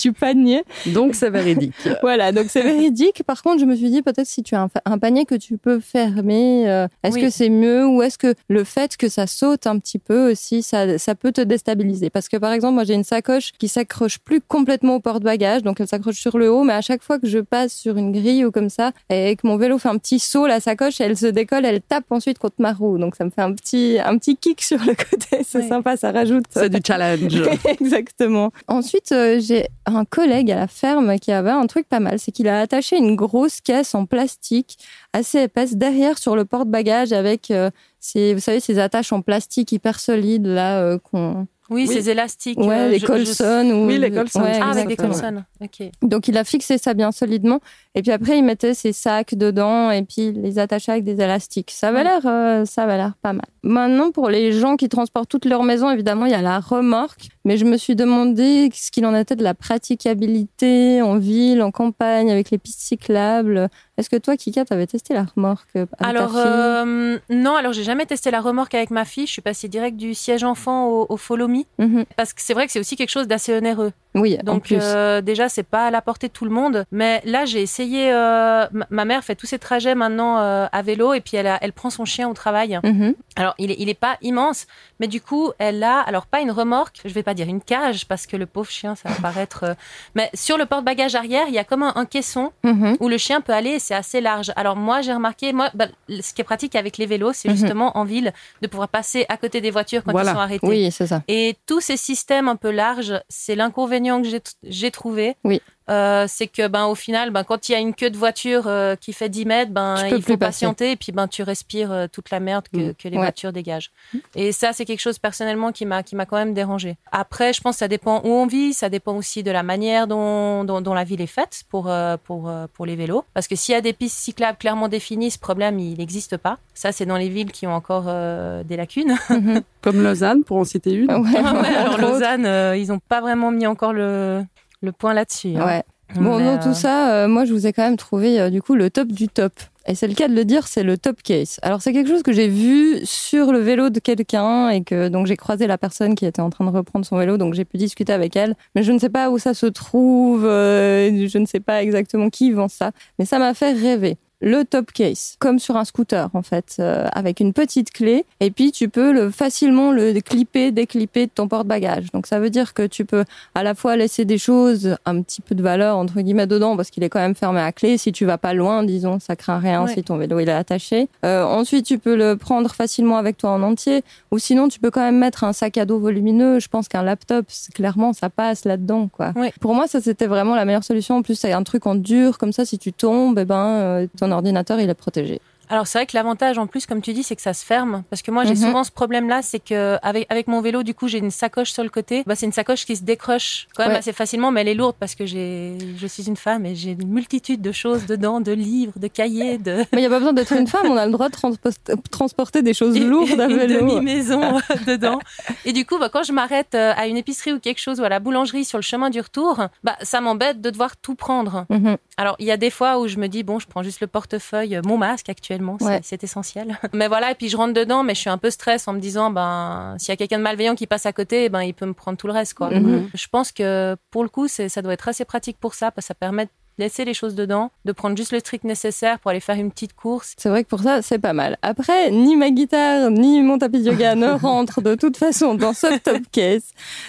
du 0.00 0.12
panier. 0.12 0.62
Donc, 0.86 1.14
c'est 1.14 1.30
véridique. 1.30 1.74
Voilà, 2.02 2.32
donc 2.32 2.46
c'est 2.48 2.62
véridique. 2.62 3.22
Par 3.24 3.42
contre, 3.42 3.60
je 3.60 3.64
me 3.64 3.74
suis 3.74 3.90
dit 3.90 4.02
peut-être 4.02 4.26
si 4.26 4.42
tu 4.42 4.54
as 4.54 4.68
un, 4.84 4.98
panier 4.98 5.24
que 5.24 5.34
tu 5.34 5.58
peux 5.58 5.80
fermer, 5.80 6.68
euh, 6.68 6.86
est-ce 7.02 7.14
Oui. 7.16 7.22
que 7.22 7.30
c'est 7.30 7.48
mieux 7.48 7.86
ou 7.86 8.02
est-ce 8.02 8.18
que 8.18 8.34
le 8.48 8.64
fait 8.64 8.96
que 8.96 9.08
ça 9.08 9.26
saute 9.26 9.66
un 9.66 9.78
petit 9.78 9.98
peu 9.98 10.30
aussi, 10.30 10.62
ça, 10.62 10.98
ça 10.98 11.14
peut 11.14 11.32
te 11.32 11.40
déstabiliser? 11.40 12.10
Parce 12.10 12.28
que 12.28 12.36
par 12.36 12.52
exemple, 12.52 12.74
moi 12.74 12.84
j'ai 12.84 12.94
une 12.94 13.04
sacoche 13.04 13.52
qui 13.58 13.68
s'accroche 13.68 14.18
plus 14.18 14.40
complètement 14.40 14.96
au 14.96 15.00
porte-bagages, 15.00 15.62
donc 15.62 15.80
elle 15.80 15.88
s'accroche 15.88 16.18
sur 16.18 16.38
le 16.38 16.50
haut, 16.50 16.64
mais 16.64 16.72
à 16.72 16.80
chaque 16.80 17.02
fois 17.02 17.18
que 17.18 17.26
je 17.26 17.38
passe 17.38 17.72
sur 17.72 17.96
une 17.96 18.12
grille 18.12 18.44
ou 18.44 18.50
comme 18.50 18.68
ça 18.68 18.92
et 19.08 19.36
que 19.36 19.46
mon 19.46 19.56
vélo 19.56 19.78
fait 19.78 19.88
un 19.88 19.98
petit 19.98 20.18
saut, 20.18 20.46
la 20.46 20.60
sacoche 20.60 21.00
elle 21.00 21.16
se 21.16 21.26
décolle, 21.26 21.64
elle 21.64 21.80
tape 21.80 22.04
ensuite 22.10 22.38
contre 22.50 22.60
ma 22.60 22.72
roue, 22.72 22.98
donc 22.98 23.16
ça 23.16 23.24
me 23.24 23.30
fait 23.30 23.40
un 23.42 23.52
petit 23.54 23.98
un 24.04 24.18
petit 24.18 24.36
kick 24.36 24.60
sur 24.62 24.78
le 24.78 24.94
côté. 24.94 25.42
C'est 25.46 25.60
Oui. 25.60 25.68
sympa, 25.68 25.96
ça 25.96 26.12
rajoute. 26.12 26.44
C'est 26.50 26.68
du 26.68 26.80
challenge. 26.86 27.40
Exactement. 27.80 28.52
Ensuite, 28.68 29.12
euh, 29.12 29.40
j'ai 29.40 29.66
un 29.86 30.04
collègue 30.04 30.50
à 30.52 30.56
la 30.56 30.66
ferme 30.66 31.18
qui 31.18 31.32
avait 31.32 31.50
un 31.50 31.66
truc 31.66 31.88
pas 31.88 32.00
mal, 32.00 32.18
c'est 32.18 32.32
qu'il 32.32 32.48
a 32.48 32.60
attaché 32.60 32.96
une 32.98 33.16
grosse 33.16 33.60
caisse 33.60 33.94
en 33.94 34.04
plastique 34.06 34.78
assez 35.12 35.42
épaisse 35.44 35.76
derrière 35.76 36.18
sur 36.18 36.36
le 36.36 36.44
porte-bagages 36.44 37.12
avec 37.12 37.50
euh, 37.50 37.70
ces, 38.00 38.34
vous 38.34 38.40
savez, 38.40 38.60
ces 38.60 38.78
attaches 38.78 39.12
en 39.12 39.22
plastique 39.22 39.72
hyper 39.72 39.98
solides 40.00 40.46
là 40.46 40.80
euh, 40.80 40.98
qu'on 40.98 41.46
Oui, 41.70 41.86
Oui. 41.88 41.94
ces 41.94 42.10
élastiques. 42.10 42.58
Ouais, 42.58 42.78
euh, 42.78 42.88
les 42.88 42.96
je- 42.98 43.02
je- 43.02 43.06
Colson. 43.06 43.70
Ou... 43.72 43.86
Oui, 43.86 43.98
les 43.98 44.10
Colson, 44.10 44.42
Ouais, 44.42 44.58
Ah, 44.60 44.70
avec 44.70 44.88
des. 44.88 44.96
Colson. 44.96 45.42
Ok. 45.62 45.88
Donc 46.02 46.28
il 46.28 46.36
a 46.36 46.44
fixé 46.44 46.78
ça 46.78 46.94
bien 46.94 47.12
solidement. 47.12 47.60
Et 47.94 48.02
puis 48.02 48.10
après, 48.12 48.38
il 48.38 48.44
mettait 48.44 48.74
ses 48.74 48.92
sacs 48.92 49.34
dedans 49.34 49.90
et 49.90 50.02
puis 50.02 50.28
il 50.28 50.42
les 50.42 50.58
attachait 50.58 50.92
avec 50.92 51.04
des 51.04 51.20
élastiques. 51.22 51.70
Ça 51.70 51.92
Ouais. 51.92 52.02
l'air, 52.04 52.20
euh, 52.26 52.64
ça 52.64 52.86
l'air 52.86 53.14
pas 53.22 53.32
mal. 53.32 53.46
Maintenant, 53.62 54.10
pour 54.10 54.28
les 54.30 54.52
gens 54.52 54.76
qui 54.76 54.88
transportent 54.88 55.28
toute 55.30 55.44
leur 55.44 55.62
maison, 55.62 55.90
évidemment, 55.90 56.24
il 56.26 56.32
y 56.32 56.34
a 56.34 56.42
la 56.42 56.60
remorque. 56.60 57.28
Mais 57.44 57.56
je 57.56 57.64
me 57.64 57.76
suis 57.76 57.96
demandé 57.96 58.68
ce 58.74 58.90
qu'il 58.90 59.06
en 59.06 59.14
était 59.14 59.36
de 59.36 59.42
la 59.42 59.54
praticabilité 59.54 61.02
en 61.02 61.18
ville, 61.18 61.62
en 61.62 61.70
campagne, 61.70 62.30
avec 62.30 62.50
les 62.50 62.58
pistes 62.58 62.80
cyclables. 62.80 63.68
Est-ce 64.00 64.08
que 64.08 64.16
toi, 64.16 64.34
Kika, 64.34 64.64
t'avais 64.64 64.86
testé 64.86 65.12
la 65.12 65.24
remorque 65.24 65.68
euh, 65.76 65.84
avec 65.98 66.16
Alors 66.16 66.32
ta 66.32 66.42
fille 66.42 66.52
euh, 66.52 67.18
non, 67.28 67.54
alors 67.54 67.74
j'ai 67.74 67.82
jamais 67.84 68.06
testé 68.06 68.30
la 68.30 68.40
remorque 68.40 68.74
avec 68.74 68.90
ma 68.90 69.04
fille. 69.04 69.26
Je 69.26 69.32
suis 69.32 69.42
passée 69.42 69.68
direct 69.68 69.98
du 69.98 70.14
siège 70.14 70.42
enfant 70.42 70.86
au, 70.88 71.04
au 71.10 71.16
Follow 71.18 71.48
Me 71.48 71.64
Mhm. 71.78 72.06
parce 72.16 72.32
que 72.32 72.40
c'est 72.40 72.54
vrai 72.54 72.64
que 72.64 72.72
c'est 72.72 72.80
aussi 72.80 72.96
quelque 72.96 73.10
chose 73.10 73.28
d'assez 73.28 73.52
onéreux. 73.54 73.92
Oui, 74.14 74.36
en 74.40 74.44
Donc 74.44 74.64
plus. 74.64 74.78
euh, 74.80 75.20
déjà 75.20 75.48
c'est 75.48 75.62
pas 75.62 75.86
à 75.86 75.90
la 75.90 76.02
portée 76.02 76.26
de 76.28 76.32
tout 76.32 76.44
le 76.44 76.50
monde, 76.50 76.84
mais 76.90 77.20
là 77.24 77.44
j'ai 77.44 77.62
essayé. 77.62 78.12
euh, 78.12 78.66
ma- 78.90 79.04
mère 79.04 79.22
fait 79.22 79.36
tous 79.36 79.46
ses 79.46 79.58
trajets 79.58 79.94
maintenant 79.94 80.38
euh, 80.40 80.66
à 80.72 80.82
vélo 80.82 81.12
et 81.14 81.20
puis 81.20 81.36
elle, 81.36 81.46
a- 81.46 81.58
elle 81.62 81.72
prend 81.72 81.90
son 81.90 82.04
chien 82.04 82.28
au 82.28 82.34
travail. 82.34 82.78
Mhm. 82.82 83.14
Alors 83.36 83.54
il 83.58 83.70
est, 83.70 83.76
il 83.78 83.88
est 83.88 83.94
pas 83.94 84.16
immense, 84.22 84.66
mais 84.98 85.06
du 85.06 85.20
coup 85.20 85.52
elle 85.58 85.82
a 85.84 86.00
alors 86.00 86.26
pas 86.26 86.40
une 86.40 86.50
remorque, 86.50 87.00
je 87.04 87.10
vais 87.14 87.22
pas 87.22 87.34
dire 87.34 87.48
une 87.48 87.60
cage 87.60 88.06
parce 88.08 88.26
que 88.26 88.36
le 88.36 88.46
pauvre 88.46 88.68
chien 88.70 88.94
ça 88.96 89.08
va 89.08 89.14
paraître. 89.22 89.64
euh, 89.64 89.74
mais 90.16 90.28
sur 90.34 90.58
le 90.58 90.66
porte-bagages 90.66 91.14
arrière 91.14 91.44
il 91.48 91.54
y 91.54 91.58
a 91.58 91.64
comme 91.64 91.82
un, 91.84 91.92
un 91.94 92.04
caisson 92.04 92.50
Mhm. 92.64 92.96
où 93.00 93.08
le 93.08 93.16
chien 93.18 93.40
peut 93.40 93.52
aller 93.52 93.70
et 93.70 93.78
c'est 93.78 93.94
assez 93.94 94.20
large. 94.20 94.50
Alors 94.56 94.74
moi 94.76 95.02
j'ai 95.02 95.12
remarqué, 95.14 95.52
moi 95.52 95.70
bah, 95.74 95.86
ce 96.08 96.34
qui 96.34 96.40
est 96.40 96.44
pratique 96.44 96.74
avec 96.74 96.98
les 96.98 97.06
vélos 97.06 97.32
c'est 97.32 97.48
Mhm. 97.48 97.56
justement 97.56 97.96
en 97.96 98.04
ville 98.04 98.32
de 98.60 98.66
pouvoir 98.66 98.88
passer 98.88 99.24
à 99.28 99.36
côté 99.36 99.60
des 99.60 99.70
voitures 99.70 100.02
quand 100.04 100.10
Voilà. 100.12 100.32
ils 100.32 100.34
sont 100.34 100.40
arrêtés. 100.40 100.66
Oui, 100.66 100.90
c'est 100.90 101.06
ça. 101.06 101.22
Et 101.28 101.56
tous 101.66 101.80
ces 101.80 101.96
systèmes 101.96 102.48
un 102.48 102.56
peu 102.56 102.70
larges, 102.72 103.20
c'est 103.28 103.54
l'inconvénient 103.54 103.99
que 104.22 104.28
j'ai- 104.28 104.42
trouvé. 104.90 105.36
Oui. 105.44 105.60
Euh, 105.88 106.26
c'est 106.28 106.46
que 106.46 106.68
ben 106.68 106.84
au 106.86 106.94
final 106.94 107.30
ben 107.30 107.42
quand 107.42 107.68
il 107.68 107.72
y 107.72 107.74
a 107.74 107.78
une 107.78 107.94
queue 107.94 108.10
de 108.10 108.16
voiture 108.16 108.64
euh, 108.66 108.94
qui 108.94 109.12
fait 109.12 109.28
10 109.28 109.44
mètres 109.46 109.72
ben 109.72 109.96
Tu 110.08 110.14
il 110.14 110.22
faut 110.22 110.36
passer. 110.36 110.38
patienter 110.66 110.92
et 110.92 110.96
puis 110.96 111.10
ben 111.10 111.26
tu 111.26 111.42
respires 111.42 111.90
euh, 111.90 112.06
toute 112.06 112.30
la 112.30 112.38
merde 112.38 112.66
que, 112.72 112.90
Mm. 112.90 112.94
que 112.94 113.08
les 113.08 113.16
Ouais. 113.16 113.22
voitures 113.22 113.52
dégagent 113.52 113.90
et 114.36 114.52
ça 114.52 114.72
c'est 114.72 114.84
quelque 114.84 115.00
chose 115.00 115.18
personnellement 115.18 115.72
qui 115.72 115.86
m'a 115.86 116.02
qui 116.04 116.14
m'a 116.14 116.26
quand 116.26 116.36
même 116.36 116.54
dérangé 116.54 116.96
après 117.10 117.52
je 117.52 117.60
pense 117.60 117.76
que 117.76 117.78
ça 117.80 117.88
dépend 117.88 118.20
où 118.24 118.28
on 118.28 118.46
vit 118.46 118.72
ça 118.72 118.88
dépend 118.88 119.16
aussi 119.16 119.42
de 119.42 119.50
la 119.50 119.62
manière 119.64 120.06
dont 120.06 120.62
dont, 120.64 120.80
dont 120.80 120.94
la 120.94 121.02
ville 121.02 121.22
est 121.22 121.26
faite 121.26 121.62
pour 121.70 121.90
pour 122.24 122.52
pour 122.74 122.86
les 122.86 122.94
vélos 122.94 123.24
parce 123.34 123.48
que 123.48 123.56
s'il 123.56 123.72
y 123.72 123.78
a 123.78 123.80
des 123.80 123.94
pistes 123.94 124.18
cyclables 124.18 124.58
clairement 124.58 124.86
définies 124.86 125.30
ce 125.32 125.38
problème 125.40 125.78
il 125.80 125.98
n'existe 125.98 126.36
pas 126.36 126.58
ça 126.74 126.92
c'est 126.92 127.06
dans 127.06 127.16
les 127.16 127.28
villes 127.30 127.50
qui 127.50 127.66
ont 127.66 127.74
encore 127.74 128.04
des 128.04 128.76
lacunes 128.76 129.16
Mhm. 129.30 129.62
Comme 129.80 130.02
Lausanne, 130.02 130.44
pour 130.44 130.58
en 130.58 130.64
citer 130.64 130.92
une. 130.92 131.10
Ouais, 131.10 131.40
ouais, 131.40 131.68
alors. 131.74 131.96
Lausanne, 131.98 132.76
ils 132.76 132.88
n'ont 132.88 132.98
pas 132.98 133.22
vraiment 133.22 133.50
mis 133.50 133.66
encore 133.66 133.94
le, 133.94 134.44
le 134.80 134.92
point 134.92 135.14
là-dessus. 135.14 135.54
hein. 135.56 135.66
Ouais. 135.66 135.82
Bon, 136.16 136.38
Mais, 136.38 136.44
dans 136.44 136.54
euh, 136.56 136.62
tout 136.62 136.74
ça, 136.74 137.12
euh, 137.12 137.28
moi, 137.28 137.44
je 137.44 137.52
vous 137.52 137.68
ai 137.68 137.72
quand 137.72 137.84
même 137.84 137.96
trouvé 137.96 138.40
euh, 138.40 138.50
du 138.50 138.60
coup 138.62 138.74
le 138.74 138.90
top 138.90 139.08
du 139.08 139.28
top. 139.28 139.52
Et 139.86 139.94
c'est 139.94 140.08
le 140.08 140.14
cas 140.14 140.28
de 140.28 140.34
le 140.34 140.44
dire, 140.44 140.66
c'est 140.66 140.82
le 140.82 140.98
top 140.98 141.22
case. 141.22 141.58
Alors 141.62 141.82
c'est 141.82 141.92
quelque 141.92 142.08
chose 142.08 142.22
que 142.22 142.32
j'ai 142.32 142.48
vu 142.48 142.98
sur 143.04 143.50
le 143.52 143.60
vélo 143.60 143.90
de 143.90 143.98
quelqu'un 143.98 144.68
et 144.68 144.82
que 144.82 145.08
donc 145.08 145.26
j'ai 145.26 145.36
croisé 145.36 145.66
la 145.66 145.78
personne 145.78 146.14
qui 146.14 146.26
était 146.26 146.42
en 146.42 146.50
train 146.50 146.64
de 146.64 146.70
reprendre 146.70 147.04
son 147.06 147.16
vélo, 147.16 147.38
donc 147.38 147.54
j'ai 147.54 147.64
pu 147.64 147.76
discuter 147.76 148.12
avec 148.12 148.36
elle. 148.36 148.56
Mais 148.74 148.82
je 148.82 148.92
ne 148.92 148.98
sais 148.98 149.08
pas 149.08 149.30
où 149.30 149.38
ça 149.38 149.54
se 149.54 149.66
trouve, 149.66 150.44
euh, 150.46 151.26
je 151.28 151.38
ne 151.38 151.46
sais 151.46 151.60
pas 151.60 151.82
exactement 151.82 152.28
qui 152.28 152.52
vend 152.52 152.68
ça, 152.68 152.90
mais 153.18 153.24
ça 153.24 153.38
m'a 153.38 153.54
fait 153.54 153.72
rêver. 153.72 154.18
Le 154.40 154.64
top 154.64 154.92
case, 154.92 155.36
comme 155.38 155.58
sur 155.58 155.76
un 155.76 155.84
scooter 155.84 156.30
en 156.32 156.42
fait, 156.42 156.76
euh, 156.78 157.06
avec 157.12 157.40
une 157.40 157.52
petite 157.52 157.92
clé, 157.92 158.24
et 158.40 158.50
puis 158.50 158.72
tu 158.72 158.88
peux 158.88 159.12
le, 159.12 159.30
facilement 159.30 159.92
le 159.92 160.18
clipper, 160.20 160.70
déclipper 160.72 161.26
de 161.26 161.30
ton 161.30 161.46
porte-bagages. 161.48 162.10
Donc 162.12 162.26
ça 162.26 162.40
veut 162.40 162.50
dire 162.50 162.72
que 162.72 162.86
tu 162.86 163.04
peux 163.04 163.24
à 163.54 163.62
la 163.62 163.74
fois 163.74 163.96
laisser 163.96 164.24
des 164.24 164.38
choses 164.38 164.96
un 165.04 165.20
petit 165.22 165.42
peu 165.42 165.54
de 165.54 165.62
valeur 165.62 165.98
entre 165.98 166.20
guillemets 166.20 166.46
dedans 166.46 166.76
parce 166.76 166.90
qu'il 166.90 167.02
est 167.02 167.08
quand 167.10 167.20
même 167.20 167.34
fermé 167.34 167.60
à 167.60 167.72
clé. 167.72 167.98
Si 167.98 168.12
tu 168.12 168.24
vas 168.24 168.38
pas 168.38 168.54
loin, 168.54 168.82
disons, 168.82 169.18
ça 169.20 169.36
craint 169.36 169.58
rien 169.58 169.84
Ouais. 169.84 169.94
si 169.94 170.02
ton 170.02 170.16
vélo 170.16 170.40
il 170.40 170.48
est 170.48 170.52
attaché. 170.52 171.08
Euh, 171.24 171.44
ensuite, 171.44 171.84
tu 171.86 171.98
peux 171.98 172.16
le 172.16 172.36
prendre 172.36 172.74
facilement 172.74 173.16
avec 173.16 173.36
toi 173.36 173.50
en 173.50 173.62
entier, 173.62 174.02
ou 174.30 174.38
sinon 174.38 174.68
tu 174.68 174.78
peux 174.80 174.90
quand 174.90 175.00
même 175.02 175.18
mettre 175.18 175.44
un 175.44 175.52
sac 175.52 175.76
à 175.76 175.84
dos 175.84 175.98
volumineux. 175.98 176.60
Je 176.60 176.68
pense 176.68 176.88
qu'un 176.88 177.02
laptop, 177.02 177.46
clairement, 177.74 178.12
ça 178.12 178.30
passe 178.30 178.64
là-dedans, 178.64 179.08
quoi. 179.08 179.32
Pour 179.60 179.74
moi, 179.74 179.86
ça 179.86 180.00
c'était 180.00 180.26
vraiment 180.26 180.54
la 180.54 180.64
meilleure 180.64 180.84
solution. 180.84 181.16
En 181.16 181.22
plus, 181.22 181.34
c'est 181.34 181.52
un 181.52 181.62
truc 181.62 181.86
en 181.86 181.94
dur, 181.94 182.38
comme 182.38 182.52
ça, 182.52 182.64
si 182.64 182.78
tu 182.78 182.92
tombes, 182.92 183.38
eh 183.38 183.44
ben, 183.44 183.66
euh, 183.66 184.06
ton 184.18 184.29
ordinateur 184.32 184.80
il 184.80 184.88
est 184.90 184.94
protégé. 184.94 185.40
Alors 185.70 185.86
c'est 185.86 185.98
vrai 185.98 186.06
que 186.06 186.16
l'avantage 186.16 186.58
en 186.58 186.66
plus, 186.66 186.84
comme 186.84 187.00
tu 187.00 187.12
dis, 187.12 187.22
c'est 187.22 187.36
que 187.36 187.42
ça 187.42 187.54
se 187.54 187.64
ferme. 187.64 188.02
Parce 188.10 188.22
que 188.22 188.30
moi 188.30 188.44
j'ai 188.44 188.50
Mhm. 188.50 188.56
souvent 188.66 188.84
ce 188.84 188.90
problème-là, 188.90 189.40
c'est 189.42 189.60
que 189.60 189.96
avec, 190.02 190.26
avec 190.28 190.48
mon 190.48 190.60
vélo, 190.60 190.82
du 190.82 190.94
coup, 190.94 191.06
j'ai 191.08 191.18
une 191.18 191.30
sacoche 191.30 191.70
sur 191.70 191.82
le 191.84 191.88
côté. 191.88 192.24
Bah, 192.26 192.34
c'est 192.34 192.44
une 192.46 192.52
sacoche 192.52 192.84
qui 192.84 192.96
se 192.96 193.02
décroche 193.04 193.68
quand 193.76 193.84
même 193.84 193.92
Ouais. 193.92 193.98
assez 193.98 194.12
facilement, 194.12 194.50
mais 194.50 194.62
elle 194.62 194.68
est 194.68 194.74
lourde 194.74 194.96
parce 194.98 195.14
que 195.14 195.24
j'ai, 195.26 195.78
je 195.96 196.06
suis 196.06 196.24
une 196.28 196.36
femme 196.36 196.66
et 196.66 196.74
j'ai 196.74 196.90
une 197.00 197.08
multitude 197.08 197.62
de 197.62 197.72
choses 197.72 198.04
dedans, 198.06 198.40
de 198.40 198.52
livres, 198.52 198.98
de 198.98 199.06
cahiers, 199.06 199.58
de 199.58 199.84
Mais 199.92 200.00
il 200.00 200.02
y 200.02 200.06
a 200.06 200.10
pas 200.10 200.18
besoin 200.18 200.32
d'être 200.32 200.52
une 200.52 200.66
femme, 200.66 200.86
on 200.86 200.96
a 200.96 201.06
le 201.06 201.12
droit 201.12 201.28
de 201.28 201.34
transpost- 201.36 201.96
transporter 202.10 202.62
des 202.62 202.74
choses 202.74 202.96
et- 202.96 203.00
lourdes 203.00 203.40
à 203.40 203.46
une 203.46 203.56
vélo. 203.56 203.80
demi-maison 203.80 204.40
dedans. 204.86 205.20
Et 205.64 205.72
du 205.72 205.86
coup, 205.86 205.98
bah, 205.98 206.08
quand 206.12 206.24
je 206.24 206.32
m'arrête 206.32 206.74
euh, 206.74 206.92
à 206.96 207.06
une 207.06 207.16
épicerie 207.16 207.52
ou 207.52 207.60
quelque 207.60 207.80
chose 207.80 208.00
ou 208.00 208.04
à 208.04 208.08
la 208.08 208.18
boulangerie 208.18 208.64
sur 208.64 208.78
le 208.78 208.82
chemin 208.82 209.08
du 209.08 209.20
retour, 209.20 209.68
bah, 209.84 209.96
ça 210.02 210.20
m'embête 210.20 210.60
de 210.60 210.70
devoir 210.70 210.96
tout 210.96 211.14
prendre. 211.14 211.66
Mhm. 211.70 211.96
Alors, 212.16 212.34
il 212.40 212.46
y 212.46 212.50
a 212.50 212.56
des 212.56 212.70
fois 212.70 212.98
où 212.98 213.06
je 213.06 213.16
me 213.18 213.28
dis, 213.28 213.44
bon, 213.44 213.58
je 213.60 213.66
prends 213.68 213.82
juste 213.84 214.00
le 214.00 214.08
portefeuille, 214.08 214.74
euh, 214.76 214.82
mon 214.84 214.98
masque 214.98 215.28
actuellement, 215.28 215.59
c'est- 215.78 215.84
Ouais. 215.86 216.00
c'est 216.02 216.22
essentiel. 216.24 216.78
Mais 216.92 217.08
voilà, 217.08 217.30
et 217.30 217.34
puis 217.34 217.48
je 217.48 217.56
rentre 217.56 217.72
dedans, 217.74 218.02
mais 218.02 218.14
je 218.14 218.20
suis 218.20 218.30
un 218.30 218.38
peu 218.38 218.50
stress 218.50 218.88
en 218.88 218.92
me 218.92 218.98
disant, 219.00 219.30
ben, 219.30 219.94
s'il 219.98 220.08
y 220.10 220.12
a 220.12 220.16
quelqu'un 220.16 220.38
de 220.38 220.42
malveillant 220.42 220.74
qui 220.74 220.86
passe 220.86 221.06
à 221.06 221.12
côté, 221.12 221.48
ben, 221.48 221.62
il 221.62 221.74
peut 221.74 221.86
me 221.86 221.94
prendre 221.94 222.16
tout 222.18 222.26
le 222.26 222.32
reste, 222.32 222.54
quoi. 222.54 222.70
Mhm. 222.70 223.08
Je 223.14 223.26
pense 223.28 223.52
que 223.52 223.96
pour 224.10 224.22
le 224.22 224.28
coup, 224.28 224.48
c'est- 224.48 224.68
ça 224.68 224.82
doit 224.82 224.92
être 224.92 225.08
assez 225.08 225.24
pratique 225.24 225.58
pour 225.58 225.74
ça, 225.74 225.90
parce 225.90 226.04
que 226.06 226.08
ça 226.08 226.14
permet 226.14 226.46
de 226.46 226.50
laisser 226.80 227.04
les 227.04 227.14
choses 227.14 227.34
dedans, 227.34 227.70
de 227.84 227.92
prendre 227.92 228.16
juste 228.16 228.32
le 228.32 228.40
strict 228.40 228.64
nécessaire 228.64 229.18
pour 229.20 229.30
aller 229.30 229.40
faire 229.40 229.56
une 229.56 229.70
petite 229.70 229.94
course. 229.94 230.34
C'est 230.36 230.48
vrai 230.48 230.64
que 230.64 230.68
pour 230.68 230.80
ça, 230.80 231.02
c'est 231.02 231.18
pas 231.18 231.32
mal. 231.32 231.58
Après, 231.62 232.10
ni 232.10 232.36
ma 232.36 232.50
guitare, 232.50 233.10
ni 233.10 233.42
mon 233.42 233.58
tapis 233.58 233.80
de 233.80 233.90
yoga 233.90 234.14
ne 234.14 234.30
rentrent 234.40 234.80
de 234.80 234.94
toute 234.94 235.16
façon 235.16 235.54
dans 235.54 235.72
ce 235.74 235.98
top 235.98 236.22
case. 236.32 236.64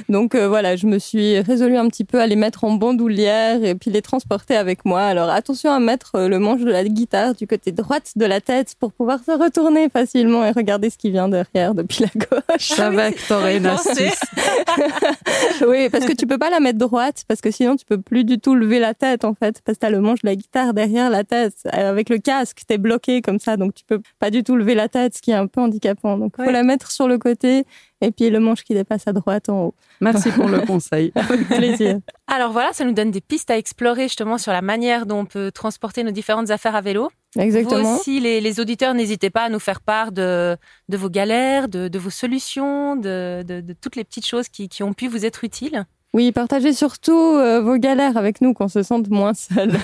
Donc 0.10 0.36
euh, 0.36 0.48
voilà, 0.48 0.76
je 0.76 0.86
me 0.86 1.00
suis 1.00 1.40
résolue 1.40 1.78
un 1.78 1.88
petit 1.88 2.04
peu 2.04 2.20
à 2.20 2.28
les 2.28 2.36
mettre 2.36 2.64
en 2.64 2.74
bandoulière 2.74 3.64
et 3.64 3.74
puis 3.76 3.90
les 3.90 4.02
transporter 4.02 4.56
avec 4.56 4.86
moi. 4.86 5.02
Alors 5.02 5.30
attention 5.30 5.72
à 5.72 5.80
mettre 5.80 6.16
euh, 6.16 6.28
le 6.28 6.38
manche 6.38 6.62
de 6.62 6.72
la 6.72 6.84
guitare 6.84 7.34
du 7.34 7.48
côté 7.48 7.72
droite 7.72 8.12
de 8.16 8.26
la 8.26 8.42
tête 8.42 8.76
pour 8.80 8.92
pouvoir 8.92 9.20
se 9.26 9.32
retourner 9.32 9.90
facilement 9.90 10.46
et 10.46 10.52
regarder 10.52 10.90
ce 10.90 10.98
qui 10.98 11.12
vient 11.12 11.30
derrière 11.30 11.74
depuis 11.74 12.04
la 12.04 12.10
gauche. 12.14 12.42
Je 12.60 12.74
savais 12.76 13.14
que 13.14 13.28
t'aurais 13.28 13.58
une 13.58 13.64
pensé. 13.64 14.08
astuce. 14.08 15.62
oui, 15.68 15.90
parce 15.90 16.06
que 16.06 16.14
tu 16.14 16.28
peux 16.28 16.38
pas 16.38 16.50
la 16.50 16.60
mettre 16.60 16.80
droite 16.80 17.24
parce 17.28 17.40
que 17.40 17.52
sinon 17.52 17.78
tu 17.78 17.86
peux 17.86 18.00
plus 18.00 18.26
du 18.26 18.40
tout 18.40 18.54
lever 18.54 18.80
la 18.80 18.94
tête 18.94 19.24
en 19.24 19.34
fait 19.34 19.61
parce 19.64 19.78
que 19.78 19.82
t'as 19.82 19.90
le 19.90 20.02
manche 20.02 20.22
de 20.22 20.28
la 20.28 20.36
guitare 20.36 20.74
derrière 20.74 21.10
la 21.10 21.24
tête 21.24 21.56
Euh, 21.66 21.90
avec 21.92 22.10
le 22.10 22.18
casque 22.18 22.62
t'es 22.68 22.78
bloqué 22.78 23.22
comme 23.22 23.40
ça 23.40 23.58
donc 23.58 23.74
tu 23.74 23.84
peux 23.86 24.02
pas 24.20 24.30
du 24.30 24.44
tout 24.44 24.56
lever 24.56 24.76
la 24.76 24.90
tête 24.90 25.16
ce 25.16 25.22
qui 25.22 25.32
est 25.32 25.36
un 25.36 25.48
peu 25.48 25.62
handicapant 25.62 26.18
donc 26.18 26.36
faut 26.36 26.44
Ouais. 26.44 26.52
la 26.52 26.64
mettre 26.64 26.92
sur 26.92 27.08
le 27.08 27.18
côté 27.18 27.66
et 28.04 28.12
puis 28.12 28.30
le 28.30 28.40
manche 28.40 28.64
qui 28.64 28.74
dépasse 28.74 29.08
à 29.08 29.14
droite 29.14 29.48
en 29.50 29.66
haut. 29.66 29.74
Merci 30.00 30.32
pour 30.32 30.48
le 30.48 30.62
conseil. 30.66 31.12
Avec 31.14 31.48
plaisir. 31.48 32.00
Alors 32.26 32.52
voilà, 32.52 32.74
ça 32.74 32.84
nous 32.84 32.94
donne 32.94 33.12
des 33.12 33.22
pistes 33.22 33.52
à 33.52 33.58
explorer 33.60 34.04
justement 34.04 34.40
sur 34.40 34.52
la 34.52 34.64
manière 34.64 35.06
dont 35.06 35.20
on 35.20 35.26
peut 35.26 35.52
transporter 35.52 36.04
nos 36.04 36.10
différentes 36.10 36.50
affaires 36.50 36.76
à 36.76 36.82
vélo. 36.82 37.12
Exactement. 37.38 37.84
Vous 37.84 38.00
aussi, 38.00 38.20
les, 38.20 38.42
les 38.42 38.60
auditeurs, 38.60 38.96
n'hésitez 38.96 39.30
pas 39.30 39.44
à 39.44 39.50
nous 39.50 39.60
faire 39.60 39.82
part 39.82 40.12
de, 40.12 40.58
de 40.90 40.98
vos 40.98 41.12
galères, 41.12 41.68
de, 41.70 41.88
de 41.90 42.00
vos 42.00 42.10
solutions, 42.10 42.96
de, 42.96 43.44
de, 43.48 43.62
de 43.62 43.74
toutes 43.80 43.96
les 43.96 44.04
petites 44.04 44.26
choses 44.26 44.50
qui, 44.50 44.68
qui 44.68 44.82
ont 44.82 44.94
pu 44.94 45.08
vous 45.08 45.24
être 45.24 45.44
utiles. 45.44 45.86
Oui, 46.14 46.34
partagez 46.34 46.74
surtout 46.74 47.14
euh, 47.14 47.62
vos 47.62 47.78
galères 47.78 48.18
avec 48.18 48.42
nous 48.42 48.54
qu'on 48.54 48.68
se 48.68 48.84
sente 48.84 49.10
moins 49.10 49.34
seul. 49.34 49.72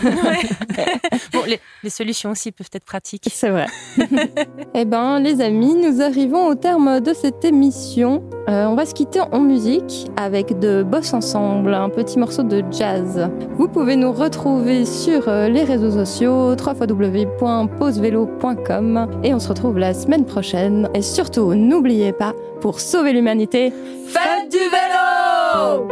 Bon, 1.33 1.41
les, 1.47 1.59
les 1.83 1.89
solutions 1.89 2.29
aussi 2.31 2.51
peuvent 2.51 2.69
être 2.73 2.83
pratiques. 2.83 3.29
C'est 3.31 3.49
vrai. 3.49 3.67
eh 4.73 4.83
ben, 4.85 5.19
les 5.19 5.41
amis, 5.41 5.75
nous 5.75 6.01
arrivons 6.01 6.47
au 6.47 6.55
terme 6.55 6.99
de 6.99 7.13
cette 7.13 7.45
émission. 7.45 8.23
Euh, 8.49 8.65
on 8.65 8.73
va 8.75 8.85
se 8.85 8.93
quitter 8.93 9.19
en 9.19 9.39
musique 9.39 10.07
avec 10.15 10.59
de 10.59 10.83
Boss 10.83 11.13
Ensemble, 11.13 11.73
un 11.73 11.89
petit 11.89 12.19
morceau 12.19 12.43
de 12.43 12.63
jazz. 12.71 13.29
Vous 13.57 13.67
pouvez 13.67 13.95
nous 13.95 14.11
retrouver 14.11 14.85
sur 14.85 15.27
euh, 15.27 15.49
les 15.49 15.63
réseaux 15.63 15.89
sociaux 15.91 16.55
www.pausevélo.com 16.55 19.07
et 19.23 19.33
on 19.33 19.39
se 19.39 19.49
retrouve 19.49 19.79
la 19.79 19.93
semaine 19.93 20.25
prochaine. 20.25 20.89
Et 20.93 21.01
surtout, 21.01 21.55
n'oubliez 21.55 22.13
pas, 22.13 22.33
pour 22.61 22.79
sauver 22.79 23.13
l'humanité, 23.13 23.73
faites 24.07 24.51
du 24.51 24.57
vélo 24.57 25.87